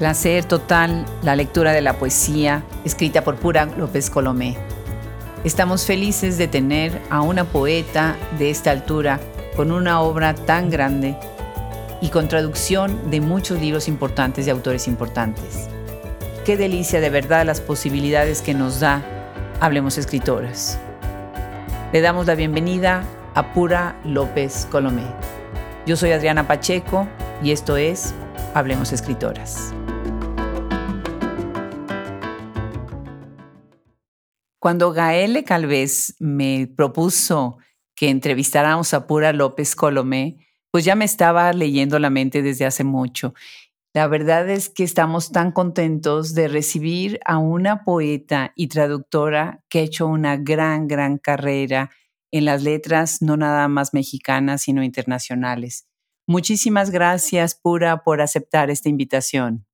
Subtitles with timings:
[0.00, 4.56] Placer total la lectura de la poesía escrita por Pura López Colomé.
[5.44, 9.20] Estamos felices de tener a una poeta de esta altura
[9.56, 11.18] con una obra tan grande
[12.00, 15.68] y con traducción de muchos libros importantes de autores importantes.
[16.46, 19.02] Qué delicia de verdad las posibilidades que nos da
[19.60, 20.78] Hablemos Escritoras.
[21.92, 23.04] Le damos la bienvenida
[23.34, 25.04] a Pura López Colomé.
[25.84, 27.06] Yo soy Adriana Pacheco
[27.42, 28.14] y esto es
[28.54, 29.74] Hablemos Escritoras.
[34.60, 37.56] Cuando Gael Calvez me propuso
[37.96, 40.36] que entrevistáramos a Pura López Colomé,
[40.70, 43.32] pues ya me estaba leyendo la mente desde hace mucho.
[43.94, 49.78] La verdad es que estamos tan contentos de recibir a una poeta y traductora que
[49.78, 51.90] ha hecho una gran, gran carrera
[52.30, 55.88] en las letras, no nada más mexicanas, sino internacionales.
[56.26, 59.64] Muchísimas gracias, Pura, por aceptar esta invitación.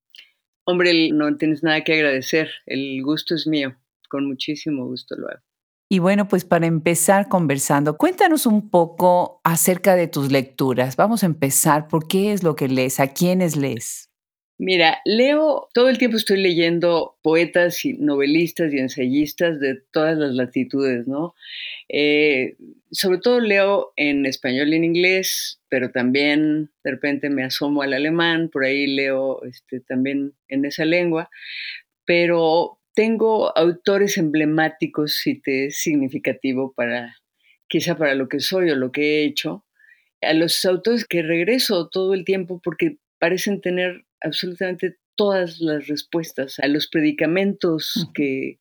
[0.65, 2.51] Hombre, no tienes nada que agradecer.
[2.67, 5.43] El gusto es mío con muchísimo gusto lo hago.
[5.89, 10.97] Y bueno, pues para empezar conversando, cuéntanos un poco acerca de tus lecturas.
[10.97, 11.87] Vamos a empezar.
[11.87, 12.99] ¿Por qué es lo que lees?
[12.99, 14.11] ¿A quiénes lees?
[14.59, 20.33] Mira, leo, todo el tiempo estoy leyendo poetas y novelistas y ensayistas de todas las
[20.35, 21.35] latitudes, ¿no?
[21.91, 22.57] Eh,
[22.91, 27.93] sobre todo leo en español y en inglés, pero también de repente me asomo al
[27.93, 31.29] alemán, por ahí leo este, también en esa lengua,
[32.07, 37.15] pero tengo autores emblemáticos, si te es significativo para,
[37.69, 39.67] quizá para lo que soy o lo que he hecho,
[40.23, 46.59] a los autores que regreso todo el tiempo porque parecen tener absolutamente todas las respuestas
[46.59, 48.59] a los predicamentos que,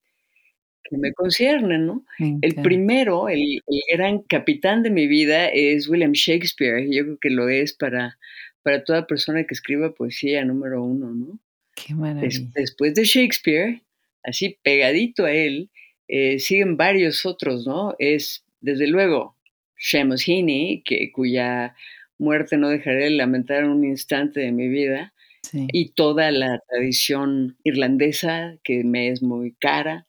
[0.91, 2.05] me conciernen, ¿no?
[2.19, 6.87] El primero, el, gran capitán de mi vida es William Shakespeare.
[6.91, 8.19] Yo creo que lo es para,
[8.61, 11.39] para toda persona que escriba poesía número uno, ¿no?
[11.75, 12.51] Qué maravilla.
[12.53, 13.81] después de Shakespeare,
[14.25, 15.69] así pegadito a él,
[16.07, 17.95] eh, siguen varios otros, ¿no?
[17.99, 19.37] Es, desde luego,
[19.77, 21.75] Seamus Heaney, que, cuya
[22.17, 25.13] muerte no dejaré de lamentar un instante de mi vida,
[25.53, 30.07] y toda la tradición irlandesa, que me es muy cara.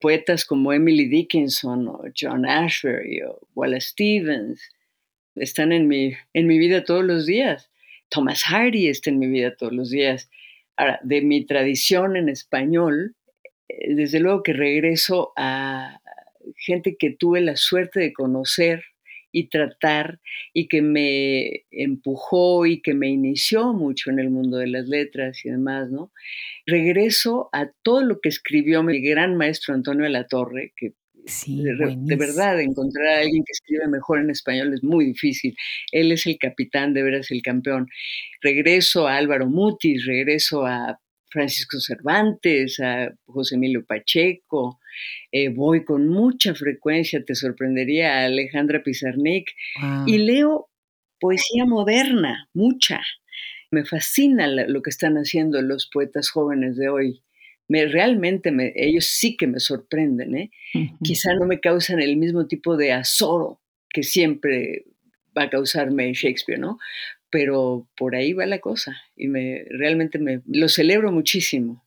[0.00, 4.70] Poetas como Emily Dickinson o John Ashbery o Wallace Stevens
[5.34, 7.70] están en mi, en mi vida todos los días.
[8.08, 10.30] Thomas Hardy está en mi vida todos los días.
[10.76, 13.16] Ahora, de mi tradición en español,
[13.68, 16.00] desde luego que regreso a
[16.56, 18.84] gente que tuve la suerte de conocer
[19.32, 20.20] y tratar
[20.52, 25.44] y que me empujó y que me inició mucho en el mundo de las letras
[25.44, 26.12] y demás, ¿no?
[26.66, 30.94] Regreso a todo lo que escribió mi gran maestro Antonio de la Torre, que
[31.46, 35.56] de, verdad encontrar a alguien que escribe mejor en español es muy difícil.
[35.90, 37.88] Él es el capitán, de veras el campeón.
[38.40, 41.00] Regreso a Álvaro Mutis, regreso a
[41.34, 44.78] Francisco Cervantes, a José Emilio Pacheco,
[45.32, 49.50] eh, voy con mucha frecuencia, te sorprendería, a Alejandra Pizarnik,
[50.06, 50.68] y leo
[51.18, 53.00] poesía moderna, mucha.
[53.72, 57.24] Me fascina lo que están haciendo los poetas jóvenes de hoy.
[57.66, 60.36] Me, realmente me, ellos sí que me sorprenden.
[60.36, 60.50] ¿eh?
[61.02, 64.84] Quizá no me causan el mismo tipo de azoro que siempre
[65.36, 66.78] va a causarme Shakespeare, ¿no?
[67.34, 71.84] Pero por ahí va la cosa y me realmente me lo celebro muchísimo.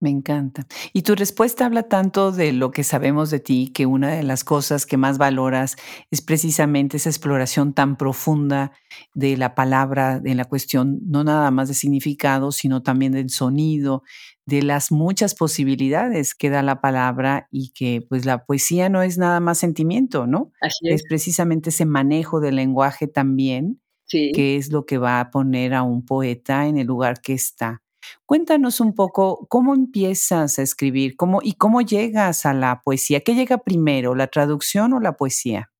[0.00, 0.66] Me encanta.
[0.92, 4.42] Y tu respuesta habla tanto de lo que sabemos de ti, que una de las
[4.42, 5.76] cosas que más valoras
[6.10, 8.72] es precisamente esa exploración tan profunda
[9.14, 14.02] de la palabra, en la cuestión no nada más de significado, sino también del sonido,
[14.44, 19.18] de las muchas posibilidades que da la palabra y que pues la poesía no es
[19.18, 20.50] nada más sentimiento, ¿no?
[20.60, 21.02] Así es.
[21.02, 25.82] es precisamente ese manejo del lenguaje también que es lo que va a poner a
[25.82, 27.82] un poeta en el lugar que está.
[28.26, 33.20] Cuéntanos un poco cómo empiezas a escribir cómo, y cómo llegas a la poesía.
[33.20, 35.73] ¿Qué llega primero, la traducción o la poesía?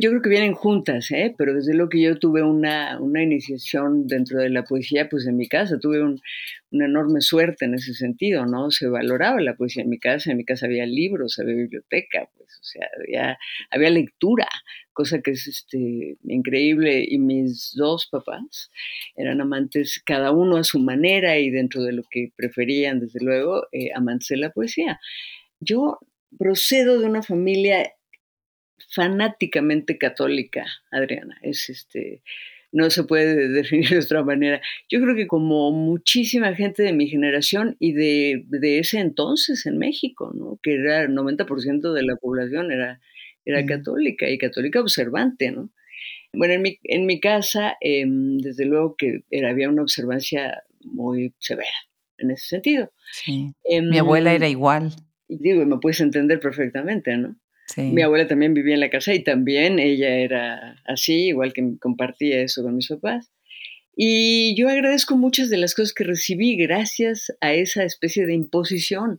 [0.00, 1.34] Yo creo que vienen juntas, ¿eh?
[1.36, 5.36] pero desde lo que yo tuve una, una iniciación dentro de la poesía, pues en
[5.36, 8.70] mi casa tuve una enorme suerte en ese sentido, ¿no?
[8.70, 12.48] Se valoraba la poesía en mi casa, en mi casa había libros, había biblioteca, pues,
[12.60, 13.38] o sea, había,
[13.72, 14.46] había lectura,
[14.92, 17.04] cosa que es este, increíble.
[17.04, 18.70] Y mis dos papás
[19.16, 23.66] eran amantes, cada uno a su manera y dentro de lo que preferían, desde luego,
[23.72, 25.00] eh, amantes de la poesía.
[25.58, 25.98] Yo
[26.38, 27.90] procedo de una familia
[28.90, 31.38] fanáticamente católica, Adriana.
[31.42, 32.22] Es este,
[32.72, 34.60] no se puede definir de otra manera.
[34.88, 38.44] Yo creo que como muchísima gente de mi generación y de,
[38.78, 40.58] ese entonces en México, ¿no?
[40.62, 43.00] que era el 90% de la población era,
[43.44, 45.70] era católica y católica observante, ¿no?
[46.34, 51.32] Bueno, en mi, en mi casa, em, desde luego que era, había una observancia muy
[51.38, 51.72] severa,
[52.18, 52.92] en ese sentido.
[53.10, 53.54] Sí.
[53.82, 54.92] Mi abuela era Em, igual.
[55.26, 57.36] digo, me puedes entender perfectamente, ¿no?
[57.76, 62.40] Mi abuela también vivía en la casa y también ella era así, igual que compartía
[62.40, 63.30] eso con mis papás.
[63.94, 69.16] Y yo agradezco muchas de las cosas que recibí gracias a esa especie de imposición,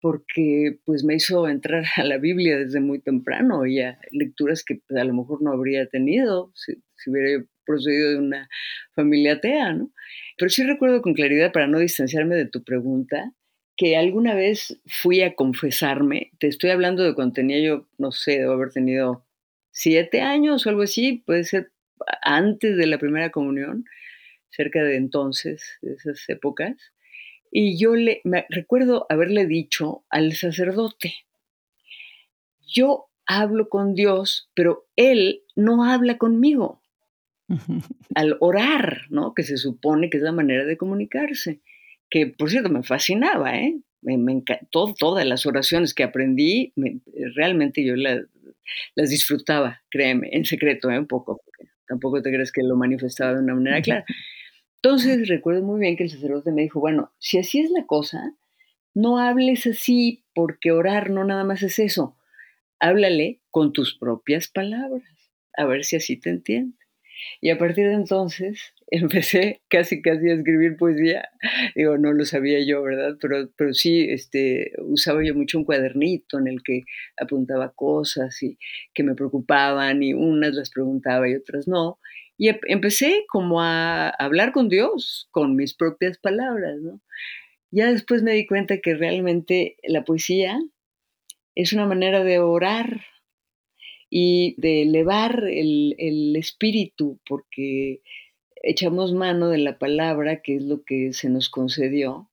[0.00, 4.80] porque pues me hizo entrar a la Biblia desde muy temprano y a lecturas que
[4.86, 6.74] pues, a lo mejor no habría tenido si,
[7.10, 8.48] hubiera procedido de una
[8.94, 9.90] familia atea, ¿no?
[10.36, 13.32] Pero sí recuerdo con claridad, para no distanciarme de tu pregunta,
[13.76, 18.38] que alguna vez fui a confesarme, te estoy hablando de cuando tenía yo, no sé,
[18.38, 19.24] debo haber tenido
[19.70, 21.72] siete años o algo así, puede ser
[22.22, 23.84] antes de la primera comunión,
[24.50, 26.76] cerca de entonces, de esas épocas,
[27.50, 31.14] y yo le me recuerdo haberle dicho al sacerdote,
[32.66, 36.82] yo hablo con Dios, pero Él no habla conmigo
[38.14, 39.34] al orar, ¿no?
[39.34, 41.60] Que se supone que es la manera de comunicarse.
[42.12, 43.80] Que, por cierto, me fascinaba, ¿eh?
[44.02, 47.00] Me, me encantó todas las oraciones que aprendí, me,
[47.34, 48.20] realmente yo la,
[48.94, 50.98] las disfrutaba, créeme, en secreto, ¿eh?
[50.98, 54.04] Un poco, porque tampoco te crees que lo manifestaba de una manera clara.
[54.82, 58.34] Entonces, recuerdo muy bien que el sacerdote me dijo, bueno, si así es la cosa,
[58.92, 62.18] no hables así, porque orar no nada más es eso.
[62.78, 65.02] Háblale con tus propias palabras,
[65.56, 66.76] a ver si así te entiende.
[67.40, 71.28] Y a partir de entonces empecé casi casi a escribir poesía.
[71.74, 73.16] Digo, no lo sabía yo, ¿verdad?
[73.20, 76.82] Pero, pero sí, este, usaba yo mucho un cuadernito en el que
[77.16, 78.58] apuntaba cosas y
[78.94, 81.98] que me preocupaban y unas las preguntaba y otras no.
[82.38, 87.00] Y empecé como a hablar con Dios con mis propias palabras, ¿no?
[87.70, 90.58] Ya después me di cuenta que realmente la poesía
[91.54, 93.02] es una manera de orar
[94.14, 98.02] y de elevar el, el, espíritu, porque
[98.62, 102.28] echamos mano de la palabra, que es lo que se nos concedió.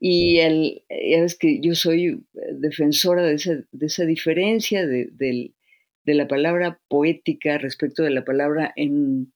[0.00, 2.24] Y el, ya ves que yo soy
[2.54, 5.52] defensora de esa, de esa diferencia de, de,
[6.06, 9.30] de, la palabra poética respecto de la palabra en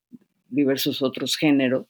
[0.49, 1.87] diversos otros géneros,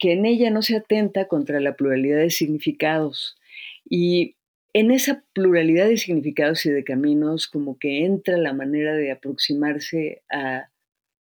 [0.00, 3.36] que en ella no se atenta contra la pluralidad de significados.
[3.84, 4.35] Y
[4.78, 10.22] en esa pluralidad de significados y de caminos como que entra la manera de aproximarse
[10.30, 10.68] a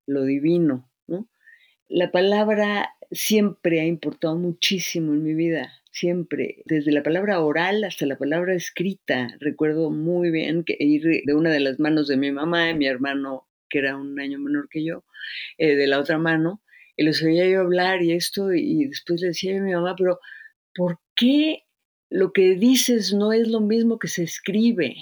[0.07, 0.89] lo divino.
[1.05, 1.29] ¿no?
[1.87, 8.07] La palabra siempre ha importado muchísimo en mi vida, siempre, desde la palabra oral hasta
[8.07, 9.37] la palabra escrita.
[9.39, 12.87] Recuerdo muy bien que ir de una de las manos de mi mamá y mi
[12.87, 15.03] hermano, que era un año menor que yo,
[15.59, 16.63] eh, de la otra mano,
[16.97, 20.19] y los oía yo hablar y esto, y después le decía a mi mamá, pero
[20.73, 21.62] ¿por qué
[22.13, 24.95] lo que dices no es lo mismo que se escribe.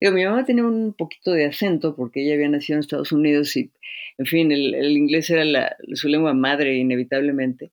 [0.00, 3.56] Digo, mi mamá tenía un poquito de acento porque ella había nacido en Estados Unidos
[3.56, 3.70] y,
[4.18, 7.70] en fin, el, el inglés era la, su lengua madre inevitablemente.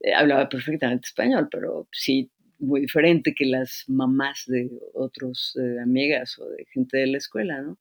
[0.00, 6.36] Eh, hablaba perfectamente español, pero sí muy diferente que las mamás de otros eh, amigas
[6.40, 7.78] o de gente de la escuela, ¿no?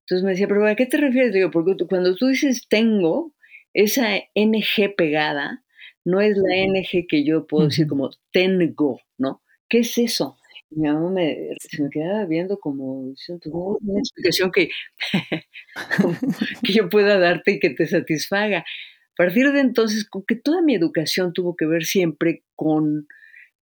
[0.00, 1.32] Entonces me decía, pero ¿a qué te refieres?
[1.32, 3.34] Digo, porque tú, cuando tú dices tengo,
[3.72, 5.64] esa NG pegada
[6.04, 9.40] no es la NG que yo puedo decir como tengo, ¿no?
[9.68, 10.36] ¿Qué es eso?
[10.70, 14.70] Y mi mamá me, se me quedaba viendo como diciendo, una explicación que,
[16.64, 18.60] que yo pueda darte y que te satisfaga.
[18.60, 23.06] A partir de entonces, con que toda mi educación tuvo que ver siempre con,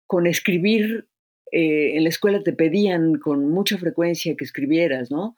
[0.08, 1.08] con escribir.
[1.52, 5.36] Eh, en la escuela te pedían con mucha frecuencia que escribieras, ¿no?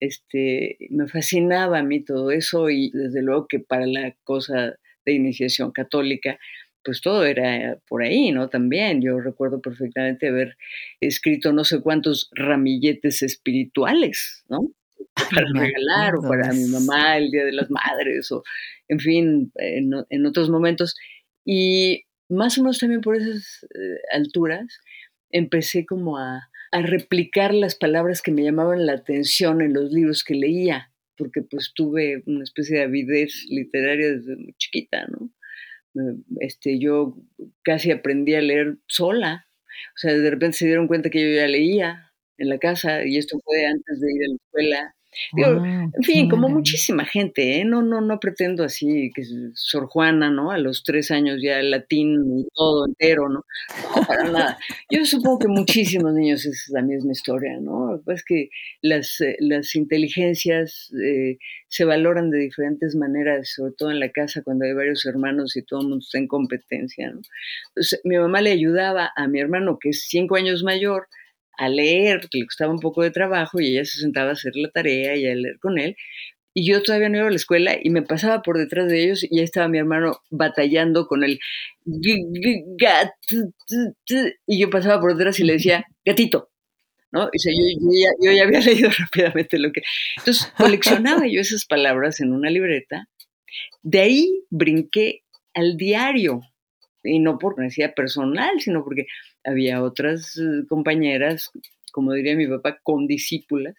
[0.00, 5.12] Este, me fascinaba a mí todo eso y desde luego que para la cosa de
[5.12, 6.38] iniciación católica,
[6.84, 8.48] pues todo era por ahí, ¿no?
[8.48, 10.56] También yo recuerdo perfectamente haber
[11.00, 14.72] escrito no sé cuántos ramilletes espirituales, ¿no?
[15.30, 18.44] Para regalar o para mi mamá el Día de las Madres o,
[18.88, 20.94] en fin, en, en otros momentos.
[21.44, 24.80] Y más o menos también por esas eh, alturas
[25.30, 30.24] empecé como a, a replicar las palabras que me llamaban la atención en los libros
[30.24, 35.30] que leía, porque pues tuve una especie de avidez literaria desde muy chiquita, ¿no?
[36.40, 37.16] Este, yo
[37.62, 39.46] casi aprendí a leer sola.
[39.96, 43.18] O sea, de repente se dieron cuenta que yo ya leía en la casa y
[43.18, 44.94] esto fue antes de ir a la escuela.
[45.36, 46.54] Digo, Wow, en fin, como maravilla.
[46.58, 47.64] muchísima gente, ¿eh?
[47.64, 49.22] No, no, no pretendo así que
[49.54, 50.50] Sor Juana, ¿no?
[50.50, 53.44] A los tres años ya el latín y todo entero, ¿no?
[53.82, 54.58] No, para nada.
[54.90, 58.00] Yo supongo que muchísimos niños es la misma historia, ¿no?
[58.04, 58.50] Pasa es que
[58.82, 61.38] las, eh, las inteligencias eh,
[61.68, 65.62] se valoran de diferentes maneras, sobre todo en la casa cuando hay varios hermanos y
[65.62, 67.20] todo el mundo está en competencia, ¿no?
[67.68, 71.08] Entonces, mi mamá le ayudaba a mi hermano, que es cinco años mayor,
[71.58, 74.52] a leer, que le costaba un poco de trabajo y ella se sentaba a hacer
[74.56, 75.96] la tarea y a leer con él.
[76.54, 79.24] y yo todavía no iba a la escuela y me pasaba por detrás de ellos
[79.28, 81.38] y ahí estaba mi hermano batallando con el
[84.46, 86.50] y yo pasaba por detrás y le decía, gatito,
[87.10, 87.28] ¿no?
[87.32, 89.82] Y yo, ya, había leído rápidamente lo que...
[90.18, 93.08] Entonces, coleccionaba yo esas palabras en una libreta.
[93.82, 95.22] De ahí brinqué
[95.54, 96.40] al diario,
[97.04, 99.06] y no por necesidad personal, sino porque
[99.44, 101.50] había otras eh, compañeras,
[101.92, 103.74] como diría mi papá, con discípulas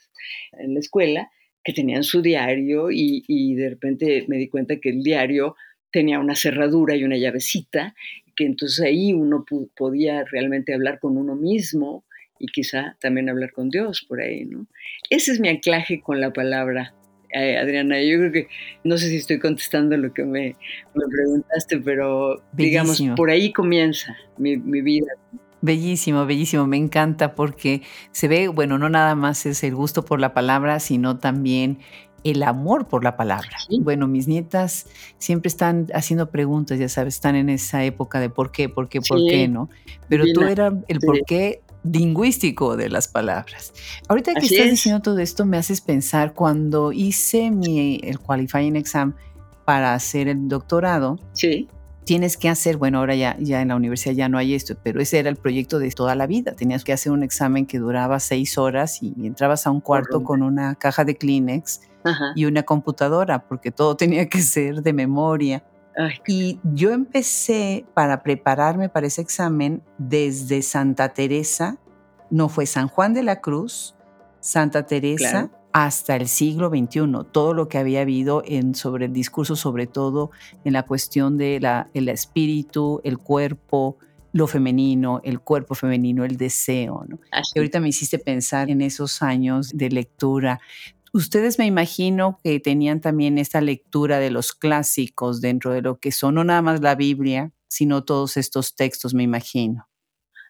[0.53, 1.31] en la escuela,
[1.63, 5.55] que tenían su diario y, de repente me di cuenta que el diario
[5.91, 7.95] tenía una cerradura y una llavecita,
[8.35, 12.03] que entonces ahí uno podía realmente hablar con uno mismo
[12.39, 14.67] y quizá también hablar con Dios por ahí, ¿no?
[15.09, 16.93] Ese es mi anclaje con la palabra,
[17.31, 18.01] eh, Adriana.
[18.01, 18.47] Yo creo que,
[18.83, 20.55] no sé si estoy contestando lo que me,
[20.93, 25.13] preguntaste, pero digamos, por ahí comienza mi, mi vida.
[25.63, 30.19] Bellísimo, bellísimo, me encanta porque se ve, bueno, no nada más es el gusto por
[30.19, 31.79] la palabra, sino también
[32.25, 33.55] el amor por la palabra.
[33.79, 34.87] Bueno, mis nietas
[35.19, 38.99] siempre están haciendo preguntas, ya sabes, están en esa época de por qué, por qué,
[38.99, 39.69] por qué, ¿no?
[40.09, 43.71] Pero tú eras el por qué lingüístico de las palabras.
[44.09, 49.15] Ahorita que estás diciendo todo esto, me haces pensar cuando hice mi, el qualifying exam
[49.63, 51.19] para hacer el doctorado.
[51.31, 51.69] Sí
[52.05, 55.01] tienes que hacer, bueno, ahora ya, ya en la universidad ya no hay esto, pero
[55.01, 56.53] ese era el proyecto de toda la vida.
[56.53, 60.43] Tenías que hacer un examen que duraba seis horas y entrabas a un cuarto con
[60.43, 61.81] una caja de Kleenex
[62.35, 65.63] y una computadora, porque todo tenía que ser de memoria.
[66.27, 71.77] y yo empecé para prepararme para ese examen desde Santa Teresa,
[72.29, 73.95] no fue San Juan de la Cruz,
[74.39, 77.01] Santa Teresa hasta el siglo XXI,
[77.31, 80.29] todo lo que había habido en, sobre el discurso, sobre todo
[80.63, 83.97] en la cuestión del el espíritu, el cuerpo,
[84.33, 87.05] lo femenino, el cuerpo femenino, el deseo.
[87.55, 90.59] Y ahorita me hiciste pensar en esos años de lectura.
[91.11, 96.11] Ustedes me imagino que tenían también esta lectura de los clásicos dentro de lo que
[96.11, 99.87] son no nada más la Biblia, sino todos estos textos, me imagino.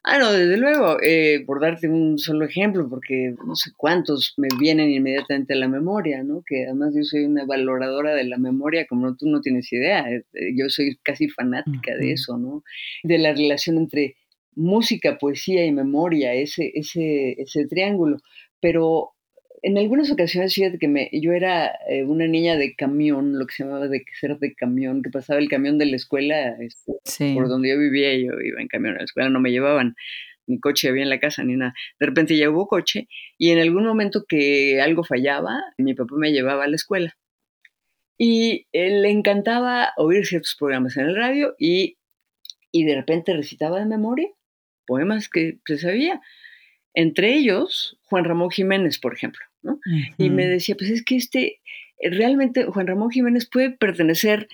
[0.06, 4.50] Ah, no, desde luego, eh, por darte un solo ejemplo, porque no sé cuántos me
[4.60, 6.44] vienen inmediatamente a la memoria, ¿no?
[6.46, 10.24] Que además yo soy una valoradora de la memoria, como tú no tienes idea, eh,
[10.58, 12.64] yo soy casi fanática de eso, ¿no?
[13.04, 14.18] De la relación entre
[14.56, 18.18] música, poesía y memoria, ese, ese, ese triángulo.
[18.60, 19.13] Pero
[19.64, 23.56] en algunas ocasiones, fíjate que me, yo era eh, una niña de camión, lo que
[23.56, 27.48] se llamaba de ser de camión, que pasaba el camión de la escuela, este, por
[27.48, 29.96] donde yo vivía, yo iba en camión a la escuela, no me llevaban
[30.46, 31.74] ni coche había en la casa ni nada.
[31.98, 36.34] De repente ya hubo coche y en algún momento que algo fallaba, mi papá me
[36.34, 37.16] llevaba a la escuela.
[38.18, 41.98] Y le encantaba oír ciertos programas en el radio y,
[42.74, 44.28] y de repente recitaba de memoria
[44.86, 46.20] poemas que se sabía.
[46.94, 49.46] Entre ellos, Juan Ramón Jiménez, por ejemplo.
[50.18, 51.62] Y me decía, pues es que este,
[52.00, 54.48] eh, realmente Juan Ramón Jiménez puede pertenecer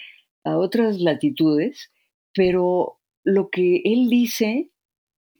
[0.43, 1.91] a otras latitudes,
[2.33, 4.69] pero lo que él dice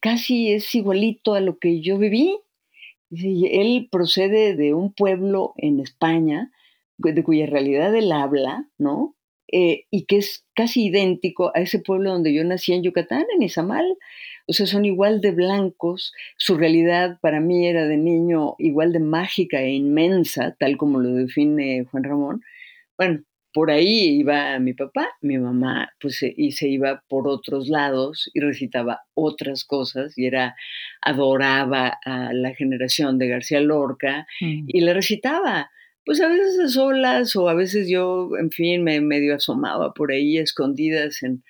[0.02, 2.38] casi es igualito a lo que yo viví.
[3.12, 6.52] Él procede de un pueblo en España
[7.00, 9.16] de cuya realidad él habla, ¿no?
[9.52, 13.42] Eh, y que es casi idéntico a ese pueblo donde yo nací en Yucatán, en
[13.42, 13.86] Izamal.
[14.48, 16.14] O sea, son igual de blancos.
[16.38, 21.14] Su realidad para mí era de niño igual de mágica e inmensa, tal como lo
[21.14, 22.42] define Juan Ramón.
[22.98, 28.30] Bueno, por ahí iba mi papá, mi mamá, pues y se iba por otros lados
[28.34, 30.56] y recitaba otras cosas y era
[31.02, 34.66] adoraba a la generación de García Lorca mm.
[34.68, 35.72] y le recitaba
[36.10, 40.12] pues a veces a solas o a veces yo, en fin, me medio asomaba por
[40.12, 41.44] ahí escondidas en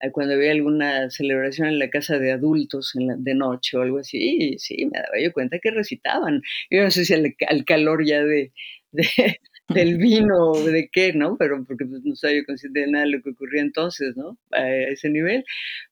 [0.00, 3.98] eh, cuando había alguna celebración en la casa de adultos en de noche o algo
[3.98, 6.40] así, y sí, me daba yo cuenta que recitaban.
[6.70, 8.54] Yo no sé si al, calor ya de,
[9.68, 11.36] del vino o de qué, ¿no?
[11.36, 14.38] Pero porque pues, no estaba yo consciente de nada de lo que ocurría entonces, ¿no?
[14.50, 15.44] A ese nivel.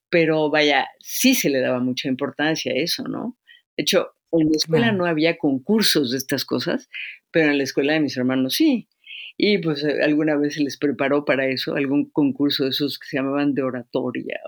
[0.08, 3.36] Pero vaya, sí se le daba mucha importancia a eso, ¿no?
[3.76, 6.88] De hecho, en la escuela no había concursos de estas cosas,
[7.34, 8.88] pero en la escuela de mis hermanos sí.
[9.36, 13.08] Y pues eh, alguna vez se les preparó para eso algún concurso de esos que
[13.08, 14.40] se llamaban de oratoria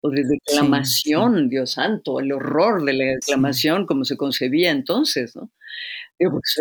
[0.00, 5.50] o, de declamación, Dios santo, el horror de la declamación como se concebía entonces, ¿no?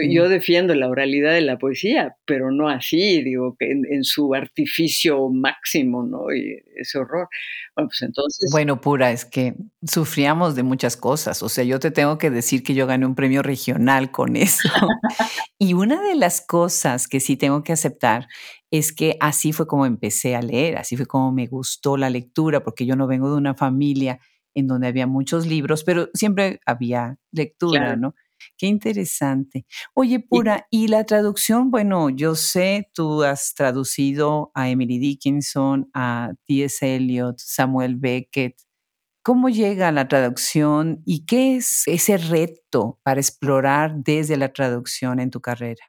[0.09, 5.29] Yo defiendo la oralidad de la poesía, pero no así, digo, que en, su artificio
[5.29, 6.33] máximo, ¿no?
[6.33, 7.27] Y ese horror.
[7.75, 8.49] Bueno, pues entonces.
[8.51, 11.43] Bueno, pura, es que sufríamos de muchas cosas.
[11.43, 14.69] O sea, yo te tengo que decir que yo gané un premio regional con eso.
[15.57, 18.27] y una de las cosas que sí tengo que aceptar
[18.71, 22.63] es que así fue como empecé a leer, así fue como me gustó la lectura,
[22.63, 24.19] porque yo no vengo de una familia
[24.53, 28.15] en donde había muchos libros, pero siempre había lectura, ¿no?
[28.57, 29.65] Qué interesante.
[29.93, 36.33] Oye, Pura, y la traducción, bueno, yo sé, tú has traducido a Emily Dickinson, a
[36.45, 36.95] T.S.
[36.95, 38.55] Eliot, Samuel Beckett.
[39.23, 45.29] ¿Cómo llega la traducción y qué es ese reto para explorar desde la traducción en
[45.29, 45.85] tu carrera?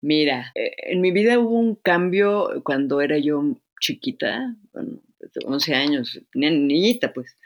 [0.00, 3.42] Mira, eh, en mi vida hubo un cambio cuando era yo
[3.80, 5.00] chiquita, bueno,
[5.44, 7.36] 11 años, niñita pues.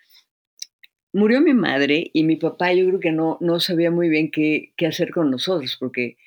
[1.17, 4.75] Murió mi madre y mi papá yo creo que no, no sabía muy bien qué,
[4.77, 6.19] qué hacer con nosotros, porque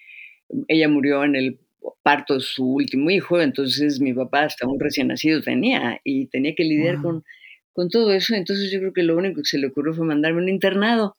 [0.68, 1.60] ella murió en el
[2.02, 6.56] parto de su último hijo, entonces mi papá hasta un recién nacido tenía y tenía
[6.56, 7.24] que lidiar con,
[7.72, 10.42] con todo eso, entonces yo creo que lo único que se le ocurrió fue mandarme
[10.42, 11.16] un internado.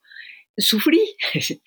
[0.56, 1.00] Sufrí,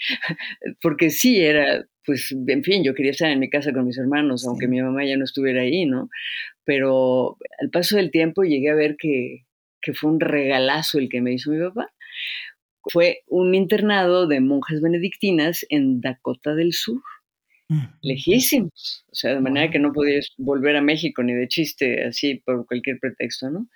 [0.82, 4.46] porque sí, era pues, en fin, yo quería estar en mi casa con mis hermanos,
[4.46, 6.10] aunque mi mamá ya no estuviera ahí, ¿no?
[6.66, 9.46] Pero al paso del tiempo llegué a ver que,
[9.82, 11.93] que fue un regalazo el que me hizo mi papá.
[12.92, 17.02] Fue un internado de monjas benedictinas en Dakota del Sur,
[18.02, 22.36] lejísimos, o sea, de manera que no podías volver a México ni de chiste, así
[22.46, 23.68] por cualquier pretexto, ¿no?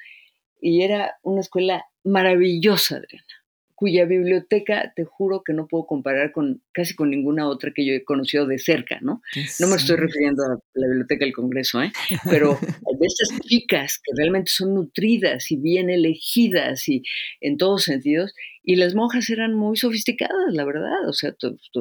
[0.62, 3.37] Y era una escuela maravillosa, Adriana
[3.78, 7.94] cuya biblioteca te juro que no puedo comparar con casi con ninguna otra que yo
[7.94, 9.22] he conocido de cerca, ¿no?
[9.60, 11.92] No me estoy refiriendo a la biblioteca del Congreso, ¿eh?
[12.26, 17.04] Pero de estas chicas que realmente son nutridas y bien elegidas y
[17.40, 21.36] en todos sentidos, y las monjas eran muy sofisticadas, la verdad, o sea,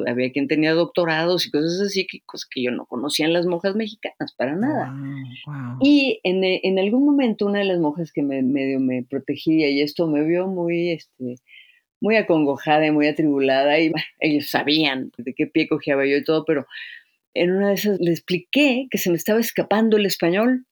[0.07, 3.47] había quien tenía doctorados y cosas así, que, cosas que yo no conocía en las
[3.47, 4.95] monjas mexicanas, para nada.
[5.81, 9.81] Y en, en, algún momento una de las monjas que me, medio me protegía y
[9.81, 11.35] esto me vio muy, este,
[11.99, 16.45] muy acongojada y muy atribulada y ellos sabían de qué pie cojeaba yo y todo,
[16.45, 16.67] pero
[17.33, 20.65] en una de esas le expliqué que se me estaba escapando el español,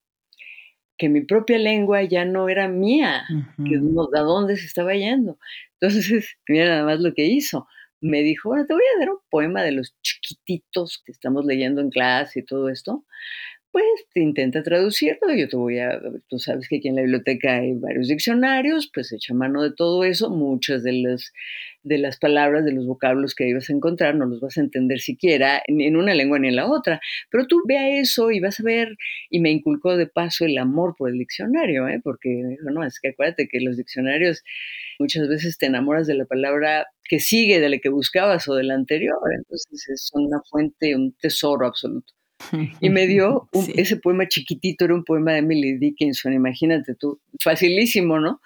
[0.97, 3.25] que mi propia lengua ya no era mía,
[3.67, 5.37] que a dónde se estaba yendo.
[5.79, 7.67] Entonces, mira nada más lo que hizo.
[8.01, 11.81] Me dijo, bueno, te voy a dar un poema de los chiquititos que estamos leyendo
[11.81, 13.03] en clase y todo esto
[13.75, 15.33] pues te intenta traducirlo.
[15.35, 19.11] Yo te voy a, tú sabes que aquí en la biblioteca hay varios diccionarios, pues
[19.11, 20.29] echa mano de todo eso.
[20.29, 21.33] Muchas de las,
[21.83, 25.01] de las palabras, de los vocablos que ibas a encontrar, no los vas a entender
[25.01, 27.01] siquiera ni en una lengua ni en la otra.
[27.29, 28.95] Pero tú vea eso y vas a ver,
[29.29, 31.99] y me inculcó de paso el amor por el diccionario, ¿eh?
[32.01, 32.29] porque
[32.63, 34.41] no, es que acuérdate que los diccionarios
[34.99, 38.63] muchas veces te enamoras de la palabra que sigue, de la que buscabas o de
[38.63, 39.19] la anterior.
[39.37, 42.13] Entonces es una fuente, un tesoro absoluto.
[42.81, 48.19] Y me dio ese poema chiquitito, era un poema de Emily Dickinson, imagínate tú, facilísimo,
[48.19, 48.41] ¿no?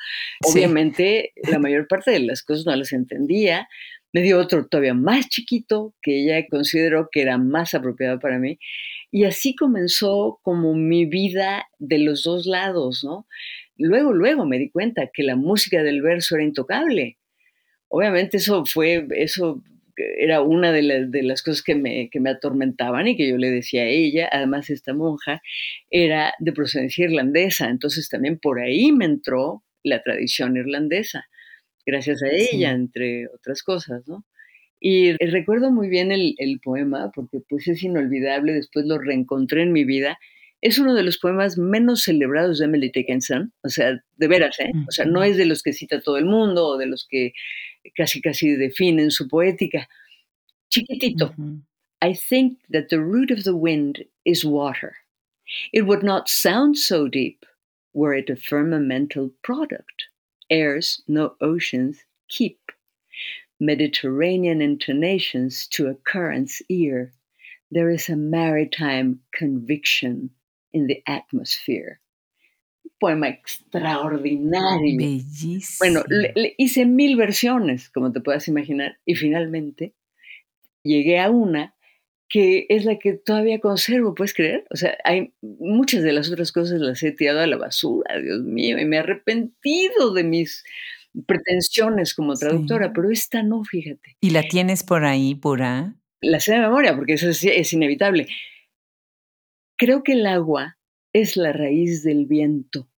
[0.45, 3.67] Obviamente la mayor parte de las cosas no las entendía.
[4.11, 8.57] Me dio otro todavía más chiquito que ella consideró que era más apropiado para mí.
[9.11, 13.27] Y así comenzó como mi vida de los dos lados, ¿no?
[13.77, 17.17] Luego, luego me di cuenta que la música del verso era intocable.
[17.87, 19.63] Obviamente eso fue, eso
[20.17, 20.81] era una de,
[21.23, 24.69] las cosas que me, que me atormentaban y que yo le decía a ella, además
[24.69, 25.41] esta monja
[25.89, 31.25] era de procedencia irlandesa, entonces también por ahí me entró la tradición irlandesa,
[31.85, 34.25] gracias a ella, entre otras cosas, ¿no?
[34.79, 39.73] Y recuerdo muy bien el, el, poema, porque pues es inolvidable, después lo reencontré en
[39.73, 40.17] mi vida.
[40.61, 44.71] Es uno de los poemas menos celebrados de Emily Dickinson, o sea, de veras, ¿eh?
[44.87, 47.33] O sea, no es de los que cita todo el mundo o de los que
[47.97, 49.85] casi casi definen su poética.
[50.71, 51.33] Chiquitito.
[52.01, 54.97] I think that the root of the wind is water.
[55.73, 57.45] It would not sound so deep
[57.93, 60.07] were it a firmamental product.
[60.49, 62.71] Airs no oceans keep.
[63.59, 67.11] Mediterranean intonations to a current's ear.
[67.71, 70.29] There is a maritime conviction
[70.71, 71.99] in the atmosphere.
[72.99, 74.97] Poema extraordinario.
[74.97, 75.77] Bellísimo.
[75.79, 79.93] Bueno, le, hice mil versiones, como te puedas imaginar, y finalmente
[80.83, 81.75] llegué a una
[82.29, 84.65] que es la que todavía conservo, ¿puedes creer?
[84.69, 88.41] O sea, hay muchas de las otras cosas las he tirado a la basura, Dios
[88.43, 90.63] mío, y me he arrepentido de mis
[91.25, 94.15] pretensiones como traductora, pero esta no, fíjate.
[94.21, 95.95] ¿Y la tienes por ahí, pura?
[96.21, 98.27] La sé de memoria, porque eso es inevitable.
[99.75, 100.77] Creo que el agua
[101.13, 102.88] es la raíz del viento.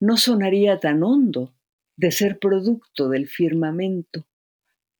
[0.00, 1.54] No sonaría tan hondo
[1.96, 4.26] de ser producto del firmamento,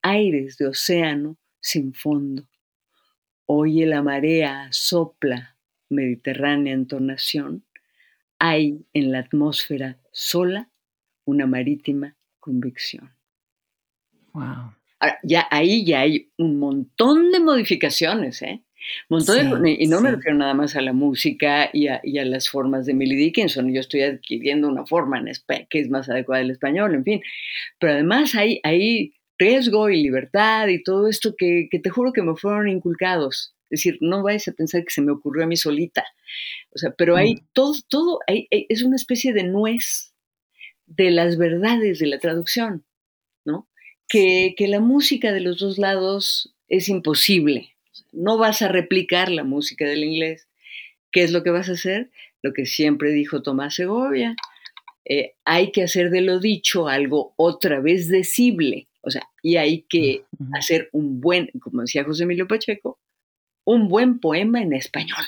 [0.03, 2.47] aires de océano sin fondo.
[3.47, 5.57] Oye la marea sopla,
[5.89, 7.65] mediterránea entonación,
[8.39, 10.71] hay en la atmósfera sola
[11.25, 13.11] una marítima convicción.
[14.33, 14.75] Wow.
[15.23, 18.63] ya ahí ya hay un montón de modificaciones, ¿eh?
[19.09, 23.17] Y no me refiero nada más a la música y a, las formas de Millie
[23.17, 23.73] Dickinson.
[23.73, 25.31] Yo estoy adquiriendo una forma en
[25.69, 27.23] que es más adecuada del español, en fin.
[27.79, 32.23] Pero además hay, hay riesgo y libertad y todo esto que, que te juro que
[32.23, 33.55] me fueron inculcados.
[33.71, 36.05] Es decir, no vais a pensar que se me ocurrió a mí solita.
[36.75, 37.47] O sea, pero hay mm.
[37.53, 40.13] todo, todo, es una especie de nuez
[40.87, 42.85] de las verdades de la traducción,
[43.45, 43.69] ¿no?
[44.09, 47.77] Que, que la música de los dos lados es imposible.
[48.13, 50.49] No vas a replicar la música del inglés.
[51.13, 52.11] ¿Qué es lo que vas a hacer?
[52.43, 54.37] Lo que siempre dijo Tomás Segovia.
[55.05, 58.89] Eh, hay que hacer de lo dicho algo otra vez decible.
[59.03, 62.99] O sea, y hay que hacer un buen, como decía José Emilio Pacheco,
[63.65, 65.25] un buen poema en español.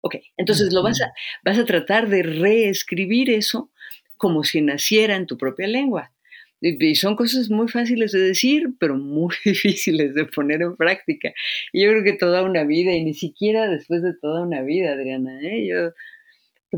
[0.00, 1.12] Ok, entonces lo vas a,
[1.44, 3.70] vas a tratar de reescribir eso
[4.16, 6.12] como si naciera en tu propia lengua.
[6.60, 11.32] Y son cosas muy fáciles de decir, pero muy difíciles de poner en práctica.
[11.72, 14.92] Y yo creo que toda una vida, y ni siquiera después de toda una vida,
[14.92, 15.66] Adriana, ¿eh?
[15.66, 15.90] yo,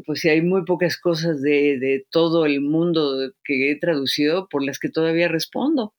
[0.05, 4.79] pues hay muy pocas cosas de, de todo el mundo que he traducido por las
[4.79, 5.95] que todavía respondo.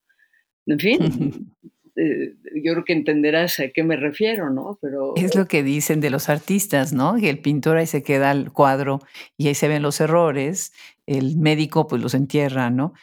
[0.65, 1.00] En fin,
[2.02, 4.78] Eh, yo creo que entenderás a qué me refiero, ¿no?
[4.82, 7.18] Pero es lo que dicen de los artistas, ¿no?
[7.18, 9.02] Que el pintor ahí se queda al cuadro
[9.36, 10.72] y ahí se ven los errores,
[11.10, 12.93] el médico pues los entierra, ¿no?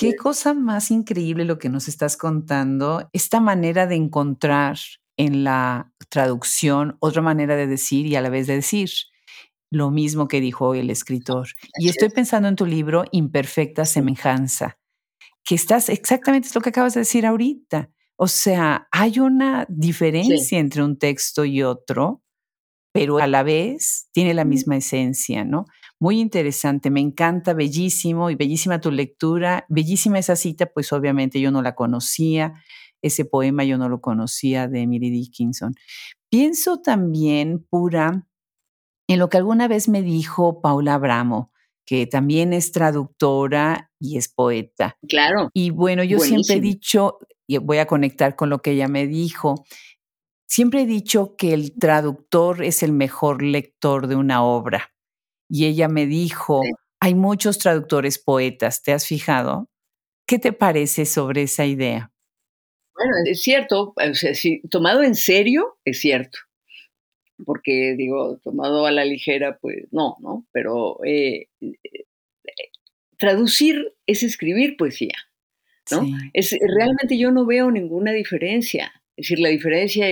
[0.00, 4.78] qué cosa más increíble lo que nos estás contando, esta manera de encontrar
[5.16, 8.90] en la traducción otra manera de decir y a la vez de decir
[9.70, 11.48] lo mismo que dijo el escritor.
[11.78, 14.78] y estoy pensando en tu libro Imperfecta Semejanza,
[15.44, 17.90] que estás exactamente es lo que acabas de decir ahorita.
[18.16, 22.22] O sea, hay una diferencia entre un texto y otro,
[22.92, 25.64] pero a la vez tiene la misma esencia, ¿no?
[26.02, 31.52] Muy interesante, me encanta, bellísimo y bellísima tu lectura, bellísima esa cita, pues obviamente yo
[31.52, 32.54] no la conocía,
[33.02, 35.76] ese poema yo no lo conocía de Emily Dickinson.
[36.28, 38.26] Pienso también, pura,
[39.08, 41.52] en lo que alguna vez me dijo Paula Abramo,
[41.86, 44.98] que también es traductora y es poeta.
[45.08, 45.50] Claro.
[45.54, 49.06] Y bueno, yo siempre he dicho, y voy a conectar con lo que ella me
[49.06, 49.64] dijo.
[50.48, 54.91] Siempre he dicho que el traductor es el mejor lector de una obra.
[55.54, 56.62] Y ella me dijo,
[56.98, 59.68] hay muchos traductores poetas, ¿te has fijado?
[60.26, 62.10] ¿Qué te parece sobre esa idea?
[62.94, 64.32] Bueno, es cierto, o sea,
[64.70, 66.38] tomado en serio, es cierto.
[67.44, 70.46] Porque digo, tomado a la ligera, pues no, ¿no?
[70.52, 71.74] Pero eh, eh,
[73.18, 75.18] traducir es escribir poesía.
[75.90, 76.06] ¿no?
[76.32, 78.90] Es, realmente yo no veo ninguna diferencia.
[79.16, 80.06] Es decir, la diferencia,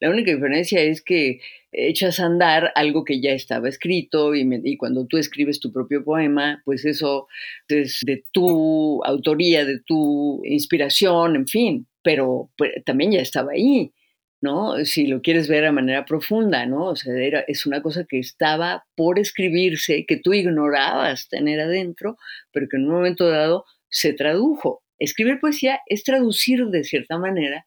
[0.00, 5.06] la única diferencia es que echas a andar algo que ya estaba escrito y, cuando
[5.06, 7.28] tú escribes tu propio poema, pues eso
[7.68, 13.92] es de tu autoría, de tu inspiración, en fin, pero pues, también ya estaba ahí,
[14.40, 14.84] ¿no?
[14.84, 16.86] Si lo quieres ver a manera profunda, ¿no?
[16.86, 22.16] O sea, era, es una cosa que estaba por escribirse, que tú ignorabas tener adentro,
[22.52, 24.82] pero que en un momento dado se tradujo.
[24.98, 27.66] Escribir poesía es traducir de cierta manera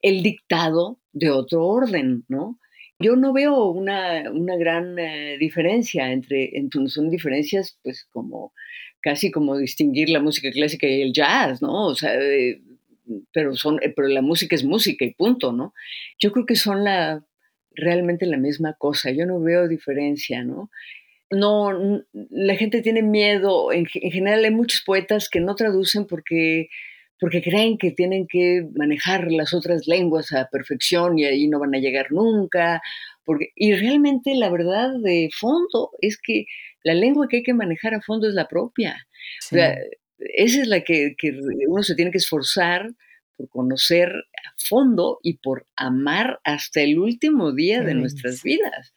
[0.00, 2.58] el dictado de otro orden, ¿no?
[2.98, 4.22] Yo no veo una,
[4.58, 8.52] gran eh, diferencia entre, entre, son diferencias pues como
[9.00, 11.86] casi como distinguir la música clásica y el jazz, ¿no?
[11.86, 12.60] O sea, eh,
[13.32, 15.74] pero, son, eh, pero la música es música y punto, ¿no?
[16.20, 17.24] Yo creo que son la,
[17.74, 20.70] realmente la misma cosa, yo no veo diferencia, ¿no?
[21.32, 26.68] no, la gente tiene miedo, en, general hay muchos poetas que no traducen porque,
[27.22, 31.72] porque creen que tienen que manejar las otras lenguas a perfección y ahí no van
[31.72, 32.82] a llegar nunca,
[33.24, 36.46] porque, y realmente la verdad de fondo es que
[36.82, 39.06] la lengua que hay que manejar a fondo es la propia.
[40.18, 42.90] esa es la que, que uno se tiene que esforzar
[43.36, 48.94] por conocer a fondo y por amar hasta el último día de nuestras vidas.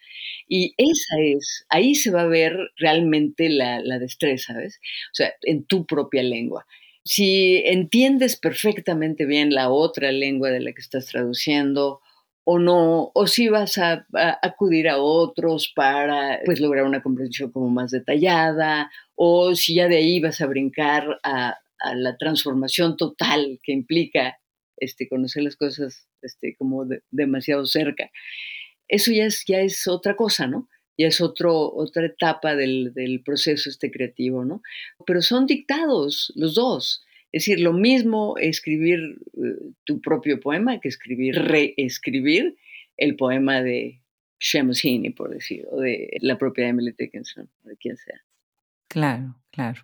[0.47, 4.79] Y esa es, ahí se va a ver realmente la, destreza, ¿ves?
[5.11, 6.65] O sea, en tu propia lengua.
[7.05, 12.01] Si entiendes perfectamente bien la otra lengua de la que estás traduciendo,
[12.43, 14.05] o no, o si vas a,
[14.41, 19.97] acudir a otros para pues, lograr una comprensión como más detallada, o si ya de
[19.97, 21.57] ahí vas a brincar a,
[21.95, 24.39] la transformación total que implica
[24.77, 28.09] este, conocer las cosas este, como demasiado cerca
[28.87, 30.69] eso ya es, ya es otra cosa, ¿no?
[30.97, 34.61] Ya es otro, otra etapa del, proceso este creativo, ¿no?
[35.05, 37.03] Pero son dictados los dos.
[37.31, 42.55] Es decir, lo mismo escribir eh, tu propio poema que escribir, reescribir
[42.97, 44.01] el poema de
[44.39, 48.21] Seamus Heaney, por decir, o de la propia Emily Dickinson, de quien sea.
[48.87, 49.81] Claro, claro.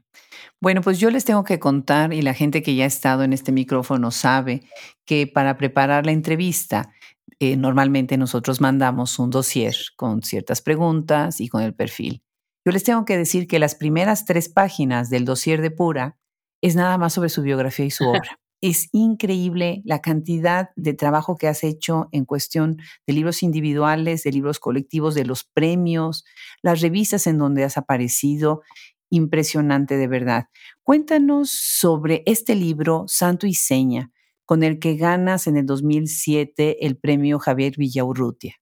[0.62, 3.34] Bueno, pues yo les tengo que contar, y la gente que ya ha estado en
[3.34, 4.62] este micrófono sabe,
[5.06, 6.93] que para preparar la entrevista
[7.39, 12.24] eh, normalmente nosotros mandamos un dossier con ciertas preguntas y con el perfil.
[12.65, 16.17] Yo les tengo que decir que las primeras tres páginas del dossier de Pura
[16.62, 18.39] es nada más sobre su biografía y su obra.
[18.62, 24.32] es increíble la cantidad de trabajo que has hecho en cuestión de libros individuales, de
[24.32, 26.24] libros colectivos, de los premios,
[26.62, 28.62] las revistas en donde has aparecido.
[29.10, 30.46] Impresionante de verdad.
[30.84, 34.12] Cuéntanos sobre este libro, Santo y Seña,
[34.51, 38.55] con el que ganas en el 2007 el premio Javier Villaurrutia.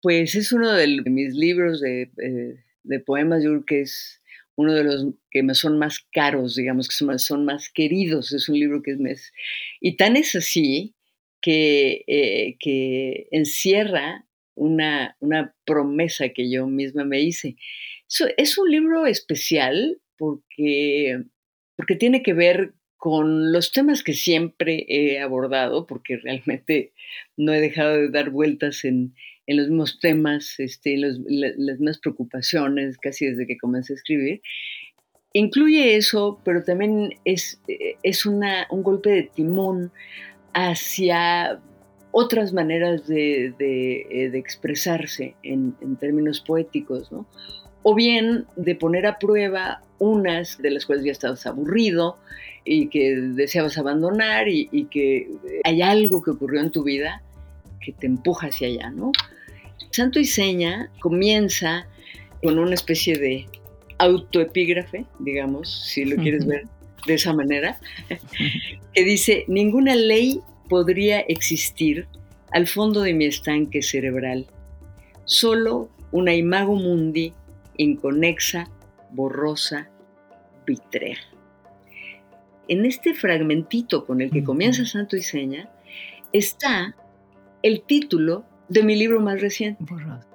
[0.00, 4.22] Pues es uno de mis libros de, eh, de poemas, yo creo que es
[4.56, 8.32] uno de los que me son más caros, digamos, que son más, queridos.
[8.32, 9.34] Es un libro que es...
[9.82, 10.94] Y tan es así
[11.42, 17.56] que, eh, que encierra una, una, promesa que yo misma me hice.
[18.38, 21.22] es un libro especial porque,
[21.76, 26.92] porque tiene que ver con los temas que siempre he abordado, porque realmente
[27.34, 29.14] no he dejado de dar vueltas en,
[29.46, 34.42] en los mismos temas, este, las, mismas preocupaciones, casi desde que comencé a escribir.
[35.32, 37.62] Incluye eso, pero también es,
[38.02, 39.92] es una, un golpe de timón
[40.52, 41.58] hacia
[42.12, 47.26] otras maneras de, de, eh, expresarse en, en, términos poéticos, ¿no?
[47.82, 52.18] O bien de poner a prueba unas de las cuales ya estabas aburrido
[52.64, 55.28] y que deseabas abandonar y, y que
[55.64, 57.22] hay algo que ocurrió en tu vida
[57.80, 59.12] que te empuja hacia allá, ¿no?
[59.90, 61.86] Santo y Seña comienza
[62.42, 63.46] con una especie de
[63.98, 66.64] autoepígrafe, digamos, si lo quieres ver
[67.06, 67.78] de esa manera,
[68.94, 72.06] que dice, ninguna ley podría existir
[72.52, 74.46] al fondo de mi estanque cerebral,
[75.24, 77.32] solo una imago mundi
[77.76, 78.70] inconexa,
[79.10, 79.88] borrosa,
[80.66, 81.18] vitrea.
[82.70, 85.68] En este fragmentito con el que comienza Santo y Seña
[86.32, 86.94] está
[87.64, 89.84] el título de mi libro más reciente,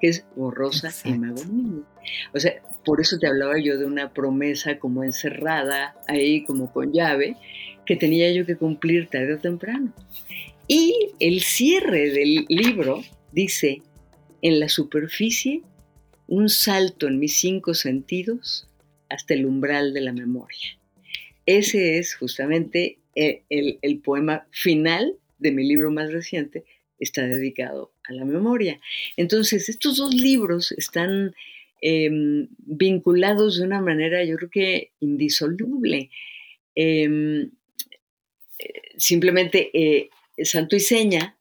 [0.01, 1.41] que es Borrosa y Mago
[2.33, 6.91] O sea, por eso te hablaba yo de una promesa como encerrada ahí, como con
[6.91, 7.37] llave,
[7.85, 9.93] que tenía yo que cumplir tarde o temprano.
[10.67, 13.81] Y el cierre del libro dice,
[14.41, 15.61] en la superficie,
[16.27, 18.67] un salto en mis cinco sentidos
[19.09, 20.77] hasta el umbral de la memoria.
[21.45, 26.65] Ese es justamente el, el, poema final de mi libro más reciente,
[26.99, 28.79] está dedicado a la memoria.
[29.17, 31.35] Entonces, estos dos libros están
[31.81, 36.09] em, vinculados de una manera, yo creo que indisoluble.
[36.73, 37.51] Em,
[38.59, 40.09] eh, simplemente eh,
[40.43, 41.37] Santo y Seña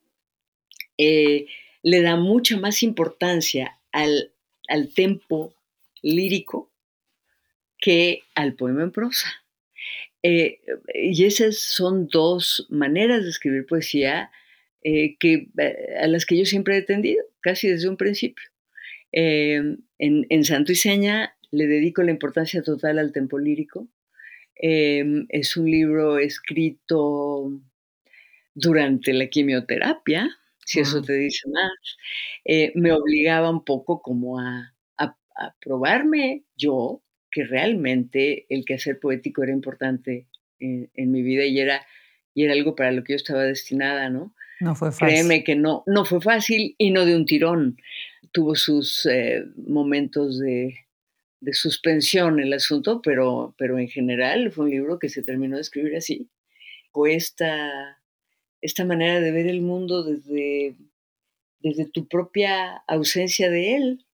[0.99, 1.47] eh,
[1.83, 4.33] le da mucha más importancia al,
[4.69, 5.55] al tempo
[6.03, 6.71] lírico
[7.79, 9.44] que al poema en prosa.
[10.23, 14.31] Y esas son dos maneras de escribir poesía
[14.83, 18.45] eh, que, eh, a las que yo siempre he tendido, casi desde un principio.
[19.13, 23.89] En, Santo y Seña le dedico la importancia total al tempo lírico.
[24.57, 27.51] Es un libro escrito
[28.55, 30.29] durante la quimioterapia,
[30.65, 31.97] si eso te dice más.
[32.45, 34.71] Eh, me obligaba un poco como a,
[35.61, 37.03] probarme yo
[37.35, 40.29] que realmente el quehacer poético era importante
[40.61, 41.85] en, en mi vida y era,
[42.33, 44.33] y era algo para lo que yo estaba destinada, ¿no?
[44.61, 45.09] No fue fácil.
[45.09, 47.77] Créeme que no, no fue fácil y no de un tirón.
[48.31, 50.77] Tuvo sus eh, momentos de,
[51.53, 55.97] suspensión el asunto, pero, pero en general fue un libro que se terminó de escribir
[55.97, 56.31] así.
[56.93, 58.01] Fue esta,
[58.63, 60.77] esta manera de ver el mundo desde,
[61.59, 64.07] desde tu propia ausencia de él.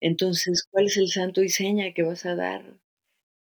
[0.00, 2.78] Entonces, ¿cuál es el santo y seña que vas a dar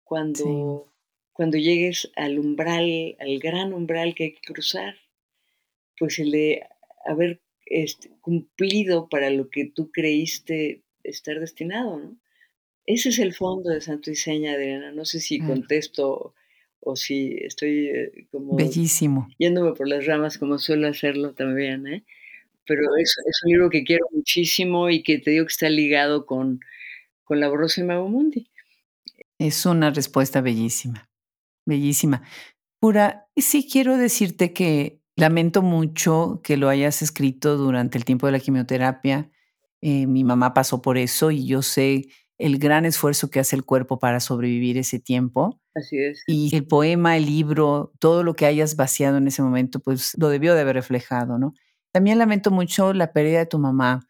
[0.05, 0.93] cuando,
[1.33, 4.95] cuando llegues al umbral, al gran umbral que hay que cruzar?
[6.03, 6.62] pues el de
[7.05, 12.17] haber este, cumplido para lo que tú creíste estar destinado, ¿no?
[12.87, 14.91] Ese es el fondo de Santo y Seña, Adriana.
[14.91, 16.35] No sé si contesto
[16.81, 18.57] o si estoy eh, como...
[18.57, 19.29] Bellísimo.
[19.38, 22.05] Yéndome por las ramas como suelo hacerlo también, ¿eh?
[22.66, 26.27] Pero es, es un libro que quiero muchísimo y que te digo que está ligado
[26.27, 26.61] con,
[27.25, 28.48] con La Borrosa y Mago Mundi.
[29.38, 31.11] Es una respuesta bellísima,
[31.66, 32.22] bellísima.
[32.81, 38.33] Pura, sí quiero decirte que Lamento mucho que lo hayas escrito durante el tiempo de
[38.33, 39.31] la quimioterapia.
[39.83, 42.07] Eh, mi mamá pasó por eso y yo sé
[42.38, 45.61] el gran esfuerzo que hace el cuerpo para sobrevivir ese tiempo.
[45.75, 46.22] Así es.
[46.27, 50.31] Y el poema, el libro, todo lo que hayas vaciado en ese momento, pues lo
[50.31, 51.53] debió de haber reflejado, ¿no?
[51.92, 54.00] También lamento mucho la pérdida de tu mamá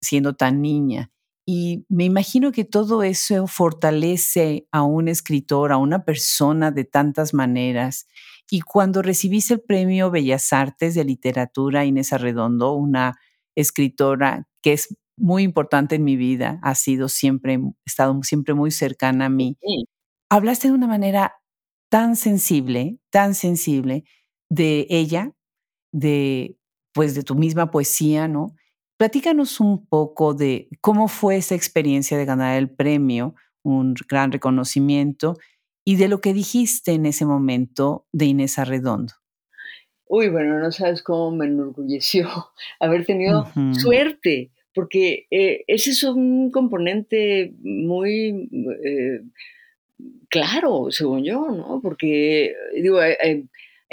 [0.00, 1.10] siendo tan niña.
[1.46, 7.34] Y me imagino que todo eso fortalece a un escritor, a una persona de tantas
[7.34, 8.06] maneras
[8.50, 13.18] y cuando recibiste el premio Bellas Artes de Literatura, Inés Arredondo, una
[13.56, 19.26] escritora que es muy importante en mi vida, ha sido siempre, estado siempre muy cercana
[19.26, 19.56] a mí.
[20.30, 21.34] Hablaste de una manera
[21.90, 24.04] tan sensible, tan sensible
[24.50, 25.32] de ella,
[25.92, 26.58] de
[26.94, 28.54] pues de tu misma poesía, ¿no?
[28.96, 35.36] Platícanos un poco de cómo fue esa experiencia de ganar el premio, un gran reconocimiento,
[35.84, 39.12] y de lo que dijiste en ese momento de Inés Arredondo.
[40.06, 42.28] Uy, bueno, no sabes cómo me enorgulleció
[42.80, 48.48] haber tenido suerte, porque eh, ese es un componente muy
[48.84, 49.20] eh,
[50.28, 51.80] claro, según yo, ¿no?
[51.82, 53.00] Porque, digo,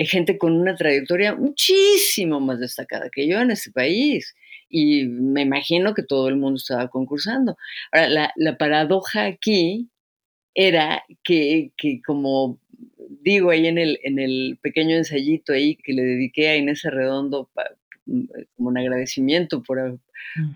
[0.01, 4.35] hay, gente con una trayectoria muchísimo más destacada que yo en este país
[4.69, 7.57] y me imagino que todo el mundo estaba concursando.
[7.91, 9.89] Ahora, la, paradoja aquí
[10.55, 12.59] era que, que, como
[13.21, 17.49] digo ahí en el, en el pequeño ensayito ahí que le dediqué a Inés Arredondo
[18.05, 18.23] mm,
[18.55, 19.99] como un agradecimiento por,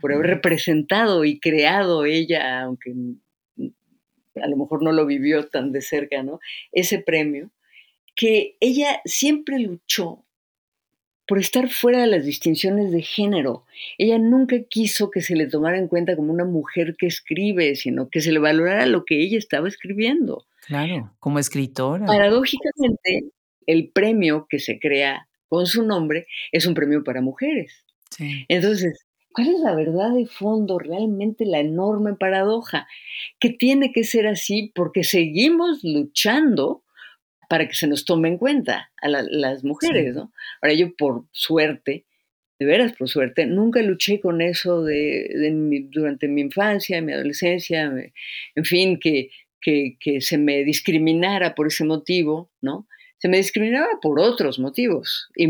[0.01, 2.93] por haber representado y creado ella, aunque
[4.41, 6.39] a lo mejor no lo vivió tan de cerca, ¿no?
[6.71, 7.51] Ese premio,
[8.15, 10.25] que ella siempre luchó
[11.27, 13.65] por estar fuera de las distinciones de género.
[13.97, 18.09] Ella nunca quiso que se le tomara en cuenta como una mujer que escribe, sino
[18.09, 20.45] que se le valorara lo que ella estaba escribiendo.
[20.67, 22.05] Claro, como escritora.
[22.05, 23.31] Paradójicamente,
[23.65, 27.85] el premio que se crea con su nombre es un premio para mujeres.
[28.47, 30.79] Entonces, ¿cuál es la verdad de fondo?
[30.79, 32.87] Realmente la enorme paradoja,
[33.39, 36.83] que tiene que ser así porque seguimos luchando
[37.49, 40.31] para que se nos tome en cuenta a las mujeres, ¿no?
[40.61, 42.05] Ahora yo por suerte,
[42.59, 47.91] de veras por suerte, nunca luché con eso de, durante mi infancia, mi adolescencia,
[48.55, 49.29] en fin, que,
[49.61, 52.87] que, se me discriminara por ese motivo, ¿no?
[53.17, 55.47] Se me discriminaba por otros motivos, y,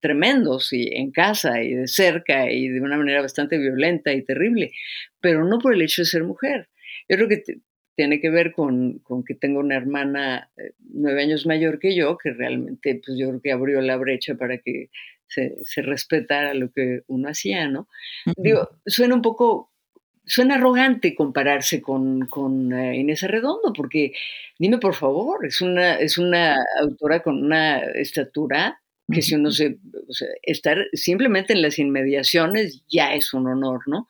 [0.00, 4.72] tremendos, y en casa, y de cerca, y de una manera bastante violenta y terrible,
[5.20, 6.68] pero no por el hecho de ser mujer.
[7.08, 7.42] Yo creo que
[7.94, 12.16] tiene que ver con, con, que tengo una hermana eh, nueve años mayor que yo,
[12.18, 14.90] que realmente, pues yo creo que abrió la brecha para que
[15.26, 17.88] se, se respetara lo que uno hacía, ¿no?
[18.36, 19.72] Digo, suena un poco
[20.24, 24.12] suena arrogante compararse con, con eh, Inés Arredondo, porque
[24.58, 28.80] dime por favor, es una, es una autora con una estatura
[29.12, 29.78] que si uno se,
[30.08, 34.08] o sea, estar simplemente en las inmediaciones ya es un honor, ¿no?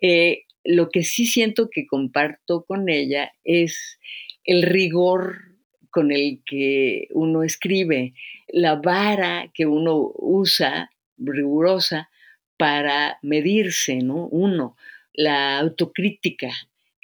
[0.00, 3.98] Eh, lo que sí siento que comparto con ella es
[4.44, 5.56] el rigor
[5.90, 8.14] con el que uno escribe,
[8.48, 12.10] la vara que uno usa, rigurosa,
[12.56, 14.26] para medirse, ¿no?
[14.28, 14.76] Uno
[15.14, 16.50] la autocrítica,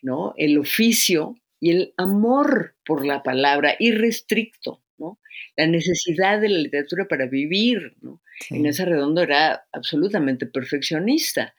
[0.02, 0.34] ¿no?
[0.36, 5.18] El oficio y el amor por la palabra irrestricto, ¿no?
[5.56, 8.22] La necesidad de la literatura para vivir, ¿no?
[8.50, 11.54] Inés Arredondo era absolutamente perfeccionista,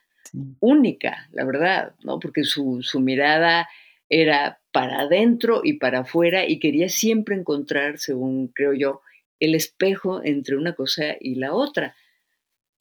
[0.59, 2.19] única, la verdad, ¿no?
[2.19, 3.67] Porque su, su mirada
[4.09, 9.01] era para adentro y para afuera y quería siempre encontrar, según creo yo,
[9.39, 11.95] el espejo entre una cosa y la otra.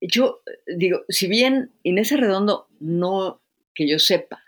[0.00, 3.42] Yo digo, si bien Inés Arredondo no
[3.74, 4.42] que yo sepa,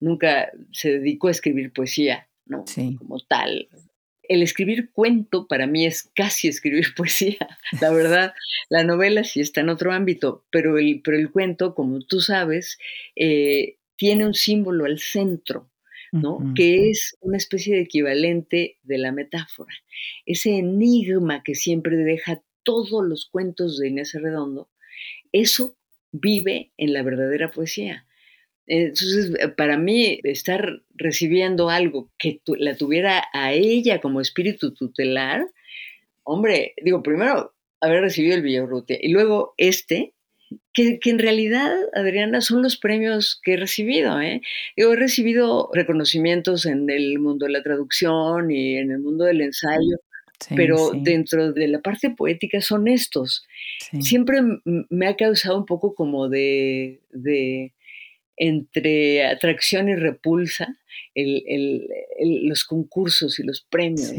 [0.00, 2.64] nunca se dedicó a escribir poesía, ¿no?
[2.98, 3.68] Como tal.
[4.32, 8.34] El escribir cuento para mí es casi escribir poesía, la verdad.
[8.68, 12.78] La novela sí está en otro ámbito, pero el, pero el cuento, como tú sabes,
[13.16, 15.70] eh, tiene un símbolo al centro,
[16.12, 16.52] ¿no?
[16.54, 19.72] Que es una especie de equivalente de la metáfora.
[20.26, 24.70] Ese enigma que siempre deja todos los cuentos de Inés Redondo,
[25.32, 25.76] eso
[26.10, 28.06] vive en la verdadera poesía.
[28.74, 35.44] Entonces, eh, para mí, estar recibiendo algo que la tuviera a ella como espíritu tutelar,
[36.22, 40.14] hombre, digo, primero haber recibido el Villarrutia y luego este,
[40.72, 44.18] que, en realidad, Adriana, son los premios que he recibido.
[44.22, 44.40] ¿eh?
[44.76, 49.98] He recibido reconocimientos en el mundo de la traducción y en el mundo del ensayo,
[50.56, 53.46] pero dentro de la parte poética son estos.
[54.00, 57.02] Siempre me ha causado un poco como de
[58.36, 60.76] entre atracción y repulsa
[61.14, 64.12] los concursos y los premios.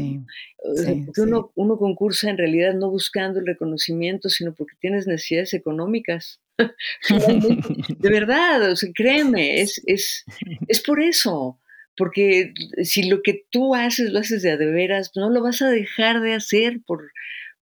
[1.06, 6.40] porque uno, uno, concursa en realidad no buscando el reconocimiento, sino porque tienes necesidades económicas.
[6.58, 10.24] de verdad, o sea, créeme, es, es,
[10.68, 11.58] es por eso.
[11.96, 12.52] Porque
[12.82, 15.70] si lo que tú haces lo haces de a de veras, no lo vas a
[15.70, 17.12] dejar de hacer por,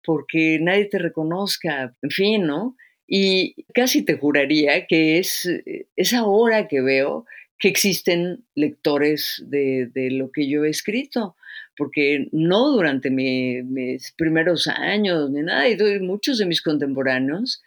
[0.04, 2.78] porque nadie te reconozca, en fin, ¿no?
[3.14, 7.26] Y casi te juraría que es, eh, es ahora que veo
[7.59, 11.36] que existen lectores de, lo que yo he escrito,
[11.76, 17.62] porque no durante mis primeros años ni nada, y muchos de mis contemporáneos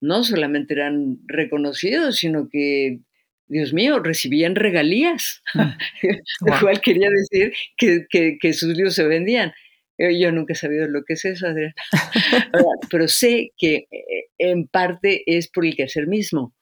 [0.00, 3.00] no solamente eran reconocidos, sino que,
[3.48, 5.42] Dios mío, recibían regalías,
[6.46, 8.06] lo cual quería decir que,
[8.40, 9.52] que sus libros se vendían.
[9.98, 11.74] Yo nunca he sabido lo que es eso, Adriana.
[12.90, 16.54] Pero sé que eh, en parte es por el quehacer mismo.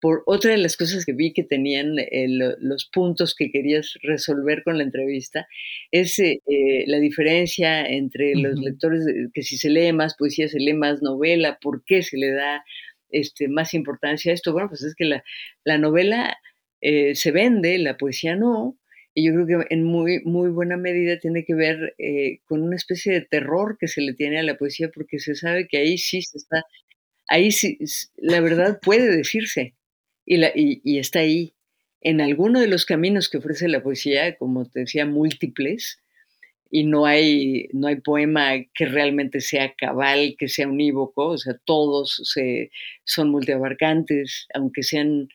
[0.00, 4.62] Por otra de las cosas que vi que tenían eh, los puntos que querías resolver
[4.62, 5.48] con la entrevista,
[5.90, 6.38] es eh,
[6.86, 11.58] la diferencia entre los lectores, que si se lee más poesía, se lee más novela,
[11.60, 12.62] por qué se le da
[13.10, 14.52] este, más importancia a esto.
[14.52, 15.24] Bueno, pues es que la,
[15.64, 16.36] la novela
[16.80, 18.78] se vende, la poesía no,
[19.18, 22.76] y yo creo que en muy, muy buena medida tiene que ver eh, con una
[22.76, 25.96] especie de terror que se le tiene a la poesía, porque se sabe que ahí
[25.96, 26.64] sí se está,
[27.26, 27.78] ahí sí,
[28.16, 29.74] la verdad puede decirse
[30.26, 31.54] y, la, y, está ahí.
[32.02, 35.98] En alguno de los caminos que ofrece la poesía, como te decía, múltiples,
[36.70, 41.54] y no hay, no hay poema que realmente sea cabal, que sea unívoco, o sea,
[41.64, 42.70] todos se,
[43.04, 45.30] son multiabarcantes, aunque sean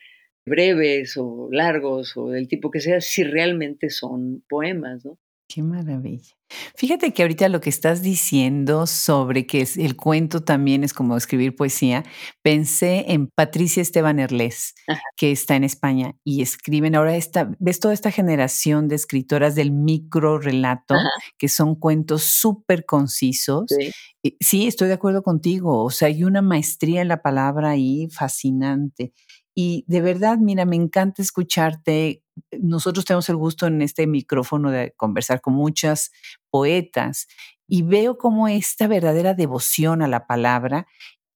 [0.46, 5.18] breves o largos o del tipo que sea, si realmente son poemas, ¿no?
[5.54, 6.34] Qué maravilla.
[6.76, 11.56] Fíjate que ahorita lo que estás diciendo sobre que el cuento también es como escribir
[11.56, 12.04] poesía,
[12.42, 14.74] pensé en Patricia Esteban Erles,
[15.16, 19.72] que está en España y escriben ahora esta, ves toda esta generación de escritoras del
[19.72, 20.94] micro relato,
[21.38, 23.64] que son cuentos súper concisos.
[23.68, 23.92] Sí.
[24.40, 25.84] sí, estoy de acuerdo contigo.
[25.84, 29.12] O sea, hay una maestría en la palabra ahí fascinante.
[29.54, 32.22] Y de verdad, mira, me encanta escucharte.
[32.58, 36.10] Nosotros tenemos el gusto en este micrófono de conversar con muchas
[36.50, 37.28] poetas
[37.68, 40.86] y veo como esta verdadera devoción a la palabra,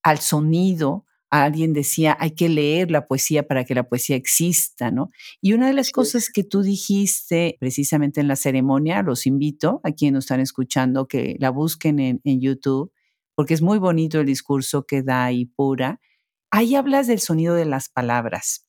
[0.03, 5.11] al sonido, alguien decía, hay que leer la poesía para que la poesía exista, ¿no?
[5.41, 9.93] Y una de las cosas que tú dijiste precisamente en la ceremonia, los invito a
[9.93, 12.93] quienes nos están escuchando que la busquen en, en YouTube,
[13.35, 16.01] porque es muy bonito el discurso que da y pura
[16.57, 18.67] ahí hablas del sonido de las palabras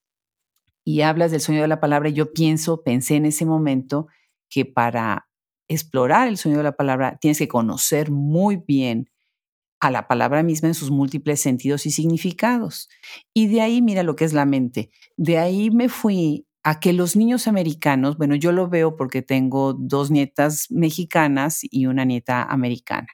[0.83, 2.09] y hablas del sonido de la palabra.
[2.09, 4.07] Y yo pienso, pensé en ese momento
[4.49, 5.29] que para
[5.69, 9.09] explorar el sonido de la palabra tienes que conocer muy bien
[9.79, 12.89] a la palabra misma en sus múltiples sentidos y significados.
[13.33, 14.89] Y de ahí, mira lo que es la mente.
[15.15, 19.73] De ahí me fui a que los niños americanos, bueno, yo lo veo porque tengo
[19.73, 23.07] dos nietas mexicanas y una nieta americana.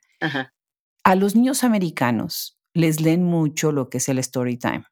[1.03, 4.85] A los niños americanos les leen mucho lo que es el story time.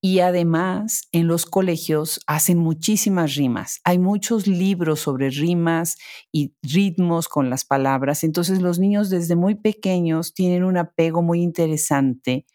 [0.00, 3.80] Y además, en los colegios hacen muchísimas rimas.
[3.84, 5.96] Hay muchos libros sobre rimas
[6.32, 8.24] y ritmos con las palabras.
[8.24, 12.46] Entonces, los niños desde muy pequeños tienen un apego muy interesante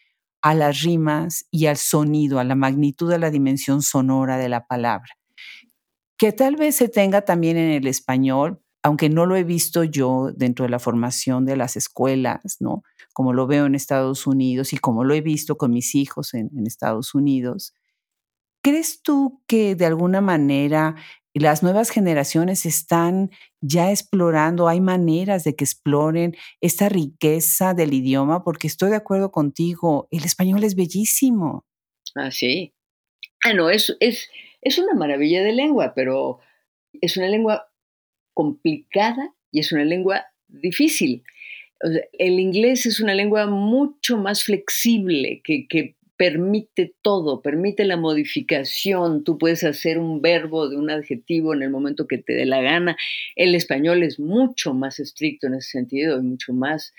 [0.42, 4.66] a las rimas y al sonido, a la magnitud de la dimensión sonora de la
[4.66, 5.08] palabra.
[6.18, 10.30] Que tal vez se tenga también en el español, aunque no lo he visto yo
[10.32, 12.84] dentro de la formación de las escuelas, ¿no?
[13.12, 16.50] como lo veo en Estados Unidos y como lo he visto con mis hijos en,
[16.68, 17.74] Estados Unidos.
[18.62, 20.94] ¿Crees tú que de alguna manera
[21.34, 23.30] las nuevas generaciones están
[23.60, 28.44] ya explorando, hay maneras de que exploren esta riqueza del idioma?
[28.44, 31.66] Porque estoy de acuerdo contigo, el español es bellísimo.
[32.14, 32.72] Ah, sí.
[33.42, 34.28] Ah, no, es, es,
[34.62, 36.38] es una maravilla de lengua, pero
[36.92, 37.66] es una lengua
[38.36, 41.24] complicada y es una lengua difícil
[41.80, 49.22] el inglés es una lengua mucho más flexible que, permite todo, permite la modificación.
[49.22, 52.62] Tú puedes hacer un verbo de un adjetivo en el momento que te dé la
[52.62, 52.96] gana.
[53.34, 56.94] El español es mucho más estricto en ese sentido y mucho más,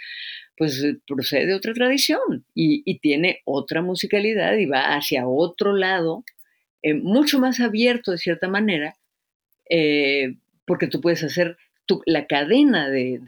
[0.56, 6.24] pues procede de otra tradición y, tiene otra musicalidad y va hacia otro lado,
[6.84, 8.98] eh, mucho más abierto de cierta manera,
[9.68, 10.36] eh,
[10.68, 11.58] porque tú puedes hacer
[12.06, 13.22] la cadena de,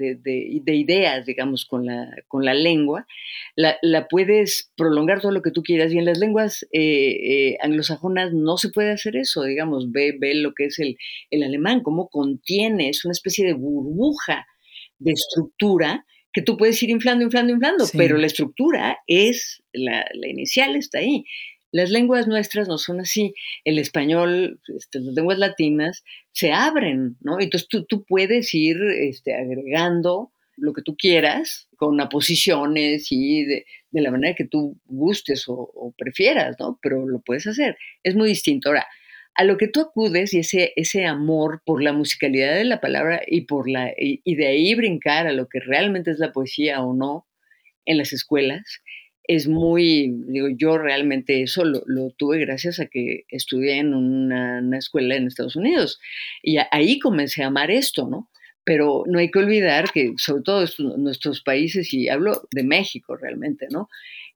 [0.66, 3.08] ideas, digamos, con la, con la lengua,
[3.56, 5.94] la, puedes prolongar todo lo que tú quieras.
[5.94, 10.36] Y en las lenguas eh, eh, anglosajonas no se puede hacer eso, digamos, ve, ve
[10.36, 10.98] lo que es el,
[11.44, 14.46] alemán, cómo contiene, es una especie de burbuja
[14.98, 20.28] de estructura que tú puedes ir inflando, inflando, inflando, pero la estructura es, la, la
[20.28, 21.24] inicial está ahí.
[21.72, 23.34] Las lenguas nuestras no son así.
[23.63, 27.39] El español, este, las lenguas latinas, se abren, ¿no?
[27.39, 34.11] Entonces tú, puedes ir este, agregando lo que tú quieras con aposiciones y de, la
[34.11, 36.80] manera que tú gustes o, prefieras, ¿no?
[36.82, 37.78] Pero lo puedes hacer.
[38.03, 38.70] Es muy distinto.
[38.70, 38.88] Ahora,
[39.36, 43.41] a lo que tú acudes y ese amor por la musicalidad de la palabra y,
[43.41, 47.28] por la, y de ahí brincar a lo que realmente es la poesía o no
[47.86, 48.82] en las escuelas,
[49.30, 55.15] es muy, digo, yo realmente eso lo, tuve gracias a que estudié en una, escuela
[55.15, 55.99] en Estados Unidos
[56.41, 58.27] y ahí comencé a amar esto, ¿no?
[58.63, 60.65] Pero no hay que olvidar que, sobre todo
[60.97, 63.88] nuestros países, y hablo de México realmente, ¿no?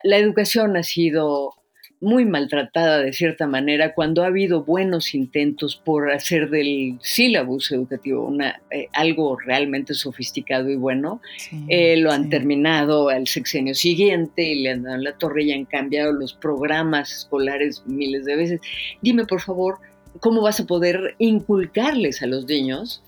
[0.04, 1.56] La educación ha sido
[2.04, 8.26] muy maltratada de cierta manera cuando ha habido buenos intentos por hacer del sílabus educativo
[8.26, 11.22] una, eh, algo realmente sofisticado y bueno.
[11.70, 15.64] Eh, lo han terminado al sexenio siguiente y le han dado la torre y han
[15.64, 18.62] cambiado los programas escolares miles de veces.
[19.02, 19.78] Dime, por favor,
[20.20, 23.02] ¿cómo vas a poder inculcarles a los niños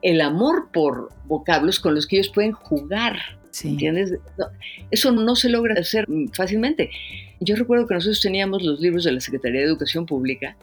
[0.00, 3.39] el amor por vocablos con los que ellos pueden jugar?
[3.64, 4.14] ¿Entiendes?
[4.90, 6.90] eso no se logra hacer fácilmente.
[7.40, 10.56] Yo recuerdo que nosotros teníamos los libros de la Secretaría de Educación Pública,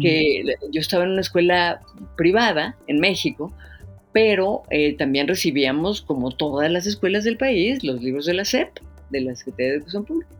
[0.00, 1.80] que yo estaba en una escuela
[2.16, 3.52] privada en México,
[4.12, 8.80] pero eh, también recibíamos, como todas las escuelas del país, los libros de la SEP,
[9.10, 10.34] de la Secretaría de Educación Pública.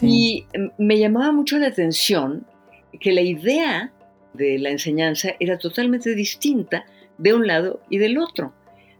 [0.00, 2.46] Y em, me llamaba mucho la atención
[3.00, 3.92] que la idea
[4.32, 6.84] de la enseñanza era totalmente distinta
[7.18, 8.52] de un lado y del otro.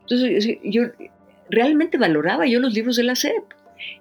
[0.02, 0.84] Entonces, yo
[1.50, 3.44] realmente valoraba yo los libros de la SEP,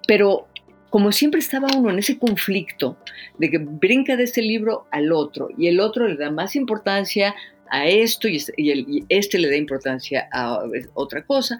[0.06, 0.48] pero
[0.90, 2.96] como siempre estaba uno en ese conflicto
[3.38, 7.34] de que brinca de este libro al otro y el otro le da más importancia
[7.70, 8.36] a esto y
[9.08, 10.60] este, le da importancia a
[10.94, 11.58] otra cosa,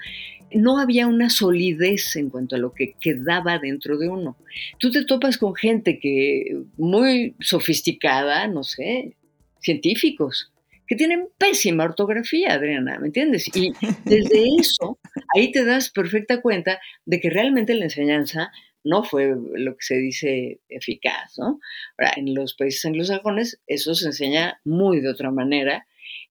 [0.52, 4.36] no había una solidez en cuanto a lo que quedaba dentro de uno.
[4.78, 9.16] Tú te topas con gente que muy sofisticada, no sé,
[9.60, 10.52] científicos,
[10.86, 13.54] que tienen pésima ortografía, Adriana, ¿me entiendes?
[13.56, 13.72] Y
[14.04, 14.98] desde eso,
[15.34, 18.52] ahí te das perfecta cuenta de que realmente la enseñanza
[18.84, 21.58] no fue lo que se dice eficaz, ¿no?
[21.98, 25.86] Ahora, en los países anglosajones eso se enseña muy de otra manera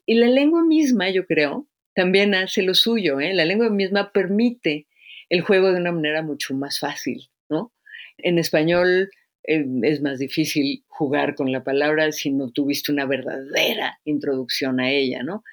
[0.05, 3.33] y la lengua misma, yo creo, también hace lo suyo, ¿eh?
[3.33, 4.87] La lengua misma permite
[5.29, 7.73] el juego de una manera mucho más fácil, ¿no?
[8.17, 9.09] En español
[9.47, 14.91] eh, es más difícil jugar con la palabra si no tuviste una verdadera introducción a
[14.91, 15.43] ella, ¿no?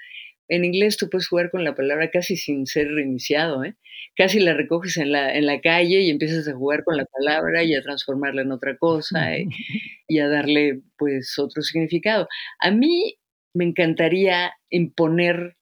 [0.49, 3.74] En inglés tú puedes jugar con la palabra casi sin ser reiniciado, ¿eh?
[4.14, 7.64] Casi la recoges en la, en la calle y empiezas a jugar con la palabra
[7.64, 9.47] y a transformarla en otra cosa eh,
[10.09, 12.28] y a darle pues otro significado.
[12.59, 13.16] A mí
[13.55, 15.57] me encantaría imponer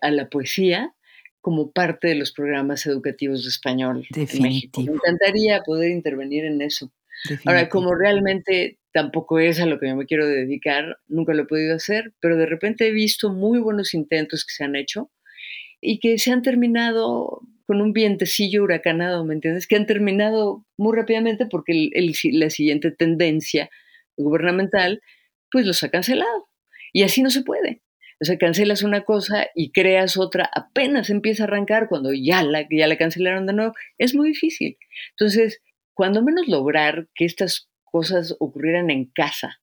[0.00, 0.92] a la poesía
[1.40, 4.82] como parte de los programas educativos de español en México.
[4.82, 6.92] Me encantaría poder intervenir en eso.
[7.44, 11.46] Ahora, como realmente tampoco es a lo que yo me quiero dedicar, nunca lo he
[11.46, 15.10] podido hacer, pero de repente he visto muy buenos intentos que se han hecho
[15.80, 19.66] y que se han terminado con un vientecillo huracanado, ¿me entiendes?
[19.66, 21.90] Que han terminado muy rápidamente porque
[22.32, 23.70] la siguiente tendencia
[24.16, 25.02] gubernamental,
[25.50, 26.48] pues los ha cancelado.
[26.92, 27.82] Y así no se puede.
[28.20, 32.66] O sea, cancelas una cosa y creas otra, apenas empieza a arrancar cuando ya la,
[32.70, 33.74] ya la cancelaron de nuevo.
[33.98, 34.78] Es muy difícil.
[35.10, 35.60] Entonces,
[35.96, 39.60] cuando menos lograr que estas cosas ocurrieran en casa.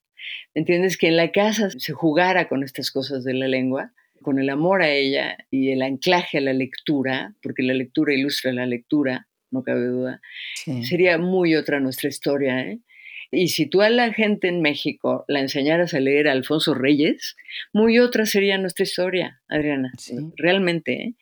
[0.52, 0.96] ¿Entiendes?
[0.96, 4.82] Que en la casa se jugara con estas cosas de la lengua, con el amor
[4.82, 9.62] a ella y el anclaje a la lectura, porque la lectura ilustra la lectura, no
[9.62, 10.20] cabe duda,
[10.82, 12.60] sería muy otra nuestra historia.
[12.62, 12.80] ¿eh?
[13.30, 17.36] Y si tú a la gente en México la enseñaras a leer a Alfonso Reyes,
[17.72, 19.92] muy otra sería nuestra historia, Adriana,
[20.36, 20.92] realmente.
[20.94, 21.14] ¿eh?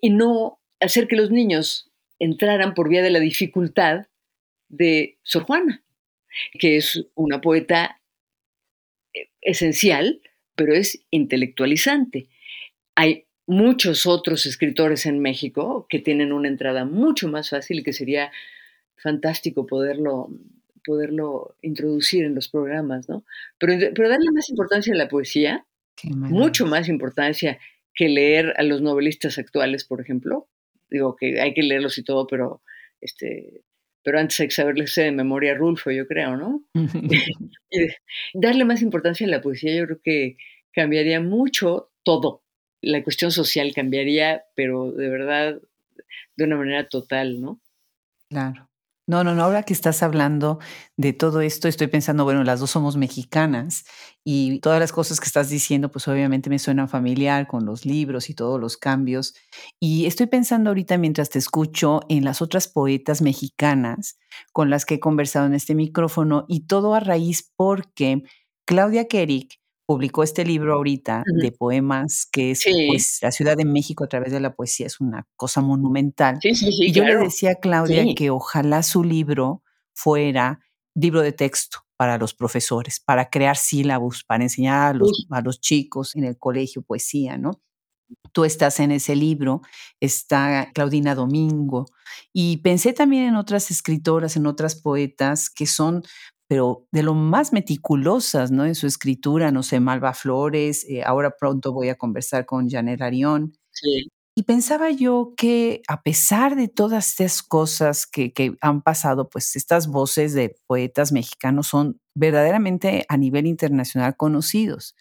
[0.00, 4.06] Y no hacer que los niños entraran por vía de la dificultad
[4.70, 5.82] de Sor Juana,
[6.58, 8.00] que es una poeta
[9.12, 10.22] eh, esencial,
[10.54, 12.28] pero es intelectualizante.
[12.94, 17.92] Hay muchos otros escritores en México que tienen una entrada mucho más fácil y que
[17.92, 18.30] sería
[18.96, 20.28] fantástico poderlo,
[20.84, 23.24] poderlo introducir en los programas, ¿no?
[23.58, 25.66] Pero, pero darle más importancia a la poesía,
[26.04, 27.58] mucho más importancia
[27.94, 30.48] que leer a los novelistas actuales, por ejemplo.
[30.88, 32.62] Digo que hay que leerlos y todo, pero
[33.00, 33.62] este,
[34.02, 36.62] pero antes hay que saberles de memoria Rulfo, yo creo, ¿no?
[38.34, 40.36] darle más importancia a la poesía, yo creo que
[40.72, 42.42] cambiaría mucho todo.
[42.82, 45.60] La cuestión social cambiaría, pero de verdad
[46.36, 47.60] de una manera total, ¿no?
[48.28, 48.69] Claro.
[49.10, 50.60] No, no, no, ahora que estás hablando
[50.96, 53.84] de todo esto, estoy pensando, bueno, las dos somos mexicanas
[54.22, 58.30] y todas las cosas que estás diciendo, pues obviamente me suenan familiar con los libros
[58.30, 59.34] y todos los cambios.
[59.80, 64.16] Y estoy pensando ahorita mientras te escucho en las otras poetas mexicanas
[64.52, 68.22] con las que he conversado en este micrófono y todo a raíz porque
[68.64, 69.59] Claudia Kerik
[69.90, 74.30] publicó este libro ahorita de poemas que es pues, la Ciudad de México a través
[74.30, 76.38] de la poesía es una cosa monumental.
[76.44, 80.60] y yo le decía a Claudia que ojalá su libro fuera
[80.94, 85.60] libro de texto para los profesores, para crear sílabos, para enseñar a los, a los
[85.60, 87.60] chicos en el colegio poesía, ¿no?
[88.30, 89.60] Tú estás en ese libro,
[89.98, 91.86] está Claudina Domingo,
[92.32, 96.04] y pensé también en otras escritoras, en otras poetas que son
[96.50, 98.66] pero de lo más meticulosas, ¿no?
[98.66, 103.00] En su escritura, no sé, Malva Flores, eh, ahora pronto voy a conversar con Janet
[103.02, 103.52] Arión.
[104.34, 109.54] Y pensaba yo que a pesar de todas estas cosas que, que han pasado, pues
[109.54, 114.96] estas voces de poetas mexicanos son verdaderamente a nivel internacional conocidos.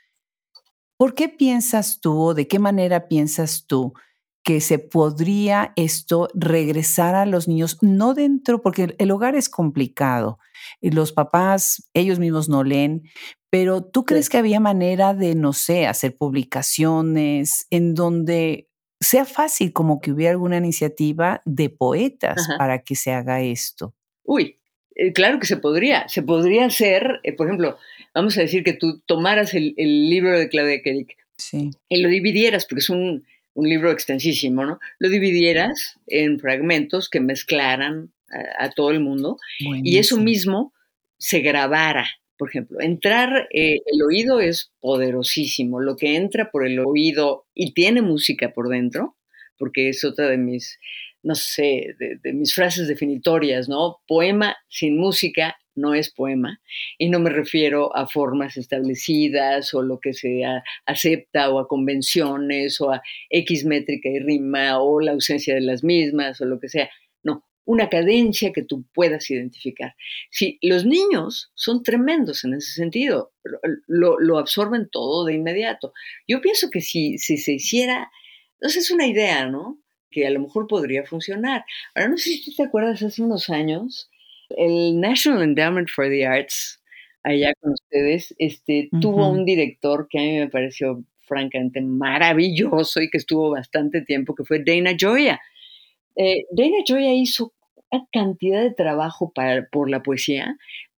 [0.98, 3.94] ¿Por qué piensas tú o de qué manera piensas tú
[4.44, 10.40] que se podría esto regresar a los niños, no dentro, porque el hogar es complicado,
[10.82, 13.04] los papás, ellos mismos no leen,
[13.50, 19.74] pero ¿tú crees que había manera de, no sé, hacer publicaciones en donde sea fácil
[19.74, 23.96] como que hubiera alguna iniciativa de poetas para que se haga esto?
[24.24, 24.60] Uy,
[24.96, 26.08] eh, claro que se podría.
[26.10, 27.78] Se podría hacer, eh, por ejemplo,
[28.14, 31.72] vamos a decir que tú tomaras el, libro de Claudia Kerik sí.
[31.88, 34.80] y lo dividieras, porque es un, libro extensísimo, ¿no?
[35.00, 38.14] Lo dividieras en fragmentos que mezclaran
[38.60, 40.74] a, todo el mundo y eso mismo
[41.18, 42.08] se grabara.
[42.38, 45.82] Por ejemplo, entrar, eh, el oído es poderosísimo.
[45.82, 49.18] Lo que entra por el oído y tiene música por dentro,
[49.58, 50.80] porque es otra de mis
[51.22, 53.98] no sé, de, mis frases definitorias, ¿no?
[54.08, 56.62] Poema sin música no es poema.
[56.98, 60.44] Y no me refiero a formas establecidas o lo que se
[60.86, 65.84] acepta o a convenciones o a X métrica y rima o la ausencia de las
[65.84, 66.90] mismas o lo que sea.
[67.66, 69.96] No, una cadencia que tú puedas identificar.
[70.32, 73.32] Si los niños son tremendos en ese sentido,
[73.88, 75.94] lo, absorben todo de inmediato.
[76.28, 78.12] Yo pienso que si, si se hiciera,
[78.54, 79.80] entonces es una idea, ¿no?
[80.12, 81.64] que a lo mejor podría funcionar.
[81.96, 84.10] Ahora no sé si te acuerdas, hace unos años,
[84.50, 86.82] el National Endowment for the Arts,
[87.24, 93.10] allá con ustedes, este, tuvo un director que a mí me pareció francamente maravilloso y
[93.10, 95.40] que estuvo bastante tiempo, que fue Dana Joya.
[96.20, 97.54] Eh, Dana Joya hizo
[97.92, 100.58] una cantidad de trabajo para, por la poesía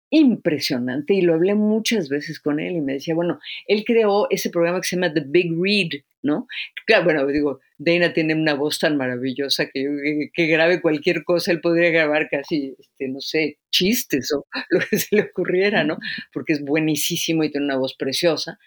[0.09, 4.49] impresionante y lo hablé muchas veces con él y me decía, bueno, él creó ese
[4.49, 6.47] programa que se llama The Big Read, ¿no?
[6.87, 11.61] Claro, bueno, digo, Dana tiene una voz tan maravillosa que, que, grabe cualquier cosa, él
[11.61, 15.97] podría grabar casi, este, no sé, chistes o lo que se le ocurriera, ¿no?
[16.33, 18.57] Porque es buenísimo y tiene una voz preciosa.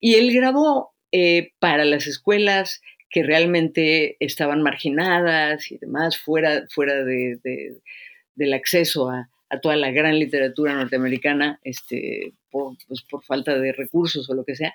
[0.00, 2.80] Y él grabó eh, para las escuelas
[3.10, 7.38] que realmente estaban marginadas y demás, fuera, fuera de,
[8.34, 9.28] del acceso a,
[9.62, 14.74] toda la gran literatura norteamericana este, pues, por falta de recursos o lo que sea.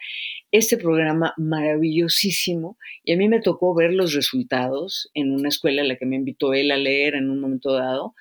[0.51, 5.86] Este programa maravillosísimo y a mí me tocó ver los resultados en una escuela a
[5.86, 8.15] la que me invitó él a leer en un momento dado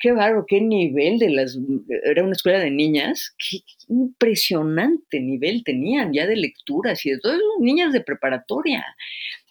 [0.00, 1.56] qué barro, qué nivel de las...
[2.04, 7.38] Era una escuela de niñas, qué, impresionante nivel tenían ya de lecturas y de todas
[7.60, 8.84] niñas de preparatoria.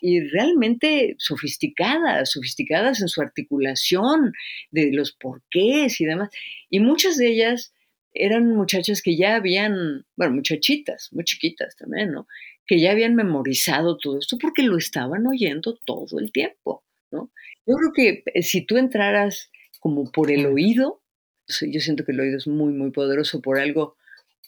[0.02, 4.34] Y realmente sofisticadas, sofisticadas en su articulación,
[4.72, 6.30] de los porqués y demás.
[6.70, 7.74] Y muchas de ellas
[8.14, 12.28] eran muchachas que ya habían, bueno, muchachitas, muy chiquitas también, ¿no?
[12.66, 17.32] Que ya habían memorizado todo esto porque lo estaban oyendo todo el tiempo, ¿no?
[17.68, 21.02] Yo creo que eh, si tú entraras como por el oído.
[21.48, 23.96] Yo siento que el oído es muy, muy poderoso por algo.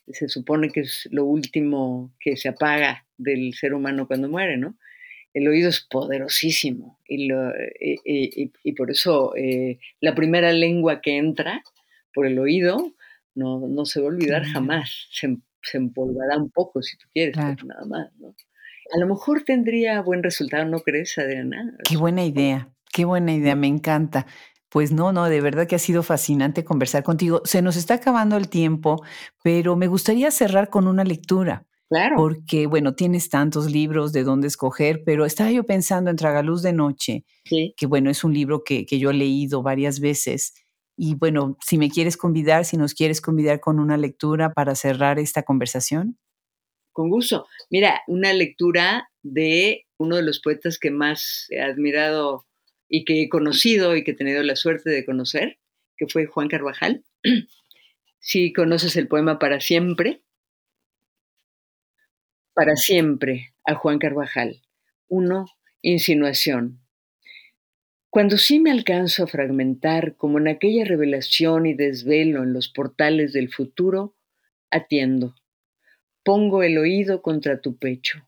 [0.08, 4.78] Se supone que es lo último que se apaga del ser humano cuando muere, ¿no?
[5.34, 11.64] El oído es poderosísimo y, lo, y, por eso eh, la primera lengua que entra
[12.14, 12.94] por el oído
[13.34, 15.08] no, no se va a olvidar jamás.
[15.12, 18.36] Se, se, empolvará un poco si tú quieres, nada más, ¿no?
[18.94, 21.78] A lo mejor tendría buen resultado, ¿no crees, Adriana?
[21.88, 24.28] Qué buena idea, qué buena idea, me encanta.
[24.72, 27.42] Pues no, no, de verdad que ha sido fascinante conversar contigo.
[27.44, 29.04] Se nos está acabando el tiempo,
[29.44, 31.68] pero me gustaría cerrar con una lectura.
[31.90, 32.16] Claro.
[32.16, 36.72] Porque, bueno, tienes tantos libros de dónde escoger, pero estaba yo pensando en Tragaluz de
[36.72, 40.54] Noche, que bueno, es un libro que, que yo he leído varias veces.
[40.96, 45.20] Y bueno, si me quieres convidar, si nos quieres convidar con una lectura para cerrar
[45.20, 46.18] esta conversación.
[46.94, 47.46] Con gusto.
[47.70, 52.46] Mira, una lectura de uno de los poetas que más he admirado
[52.94, 55.58] y que he conocido y que he tenido la suerte de conocer,
[55.96, 57.06] que fue Juan Carvajal.
[58.20, 60.22] si conoces el poema Para siempre,
[62.54, 64.62] para siempre a Juan Carvajal.
[65.08, 65.46] Uno,
[65.82, 66.82] insinuación.
[68.10, 73.32] Cuando sí me alcanzo a fragmentar como en aquella revelación y desvelo en los portales
[73.32, 74.18] del futuro,
[74.70, 75.34] atiendo.
[76.26, 78.28] Pongo el oído contra tu pecho.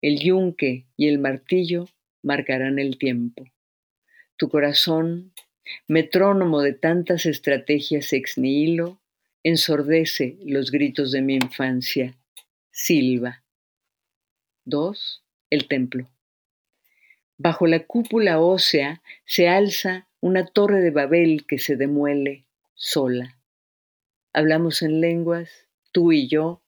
[0.00, 1.88] El yunque y el martillo
[2.22, 3.44] marcarán el tiempo
[4.38, 5.34] tu corazón,
[5.86, 8.98] metrónomo de tantas estrategias ex nihilo,
[9.42, 12.16] ensordece los gritos de mi infancia.
[12.70, 13.42] Silva.
[14.64, 15.24] 2.
[15.50, 16.08] El templo.
[17.36, 23.38] Bajo la cúpula ósea se alza una torre de Babel que se demuele sola.
[24.32, 25.50] Hablamos en lenguas,
[25.92, 26.62] tú y yo,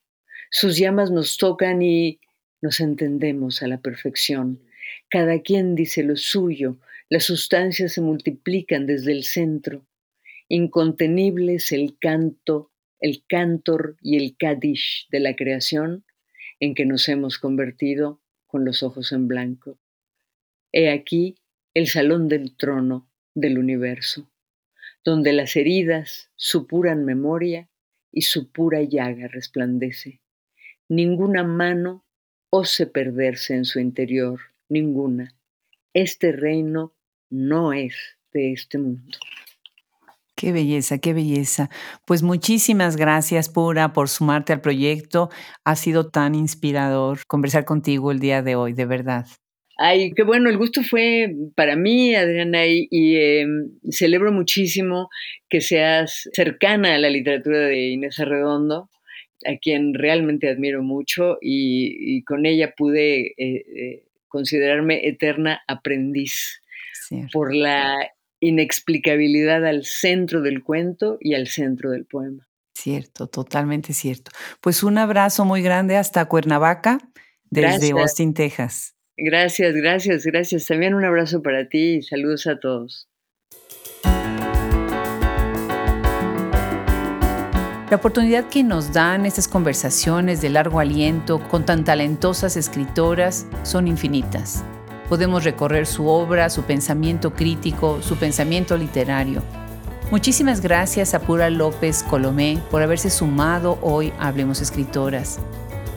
[0.51, 2.21] sus llamas nos tocan y
[2.61, 4.61] nos entendemos a la perfección
[5.09, 6.77] Cada quien dice lo suyo,
[7.11, 9.85] las sustancias se multiplican desde el centro.
[10.49, 16.05] Incontenibles el canto, el cantor y el kadish de la creación
[16.61, 19.77] en que nos hemos convertido con los ojos en blanco.
[20.71, 21.35] He aquí
[21.75, 24.31] el salón del trono del universo,
[25.05, 27.69] donde las heridas supuran memoria
[28.13, 30.21] y su pura llaga resplandece.
[30.89, 32.05] Ninguna mano
[32.51, 35.35] ose perderse en su interior, ninguna.
[35.93, 36.95] Este reino
[37.31, 37.95] no es
[38.33, 39.19] de este mundo.
[40.41, 41.69] Qué belleza, qué belleza.
[42.07, 45.29] Pues muchísimas gracias, Pura, por sumarte al proyecto.
[45.65, 49.27] Ha sido tan inspirador conversar contigo el día de hoy, de verdad.
[49.77, 55.09] Ay, qué bueno, el gusto fue para mí, Adriana, y, em, celebro muchísimo
[55.49, 58.89] que seas cercana a la literatura de Inés Arredondo,
[59.47, 66.61] a quien realmente admiro mucho y, con ella pude eh, eh, considerarme eterna aprendiz
[67.33, 67.97] por la
[68.41, 72.49] inexplicabilidad al centro del cuento y al centro del poema.
[72.75, 74.31] Cierto, totalmente cierto.
[74.61, 76.99] Pues un abrazo muy grande hasta Cuernavaca,
[77.51, 78.95] desde Austin, Texas.
[79.17, 80.67] Gracias, gracias, gracias.
[80.67, 83.07] También un abrazo para ti y saludos a todos.
[87.91, 93.89] La oportunidad que nos dan estas conversaciones de largo aliento con tan talentosas escritoras son
[93.89, 94.65] infinitas.
[95.11, 99.43] Podemos recorrer su obra, su pensamiento crítico, su pensamiento literario.
[100.13, 105.41] Muchísimas gracias a Pura López Colomé por haberse sumado hoy a Hablemos Escritoras.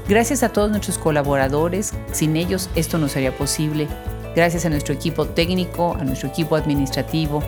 [0.09, 3.88] Gracias a todos nuestros colaboradores, sin ellos esto no sería posible.
[4.36, 7.43] Gracias a nuestro equipo técnico, a nuestro equipo administrativo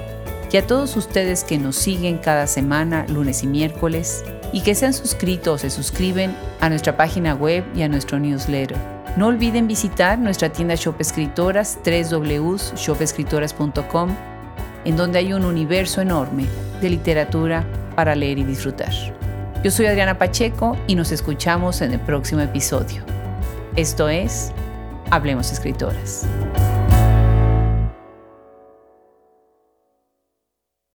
[0.51, 4.86] y a todos ustedes que nos siguen cada semana, lunes y miércoles, y que se
[4.86, 8.78] han suscrito o se suscriben a nuestra página web y a nuestro newsletter.
[9.16, 14.09] No olviden visitar nuestra tienda Shop Escritoras, www.shopescritoras.com,
[14.84, 16.47] en donde hay un universo enorme
[16.82, 18.91] de literatura para leer y disfrutar.
[19.63, 23.05] Yo soy Adriana Pacheco y nos escuchamos en el próximo episodio.
[23.78, 24.51] Esto es
[25.11, 26.28] Hablemos Escritoras.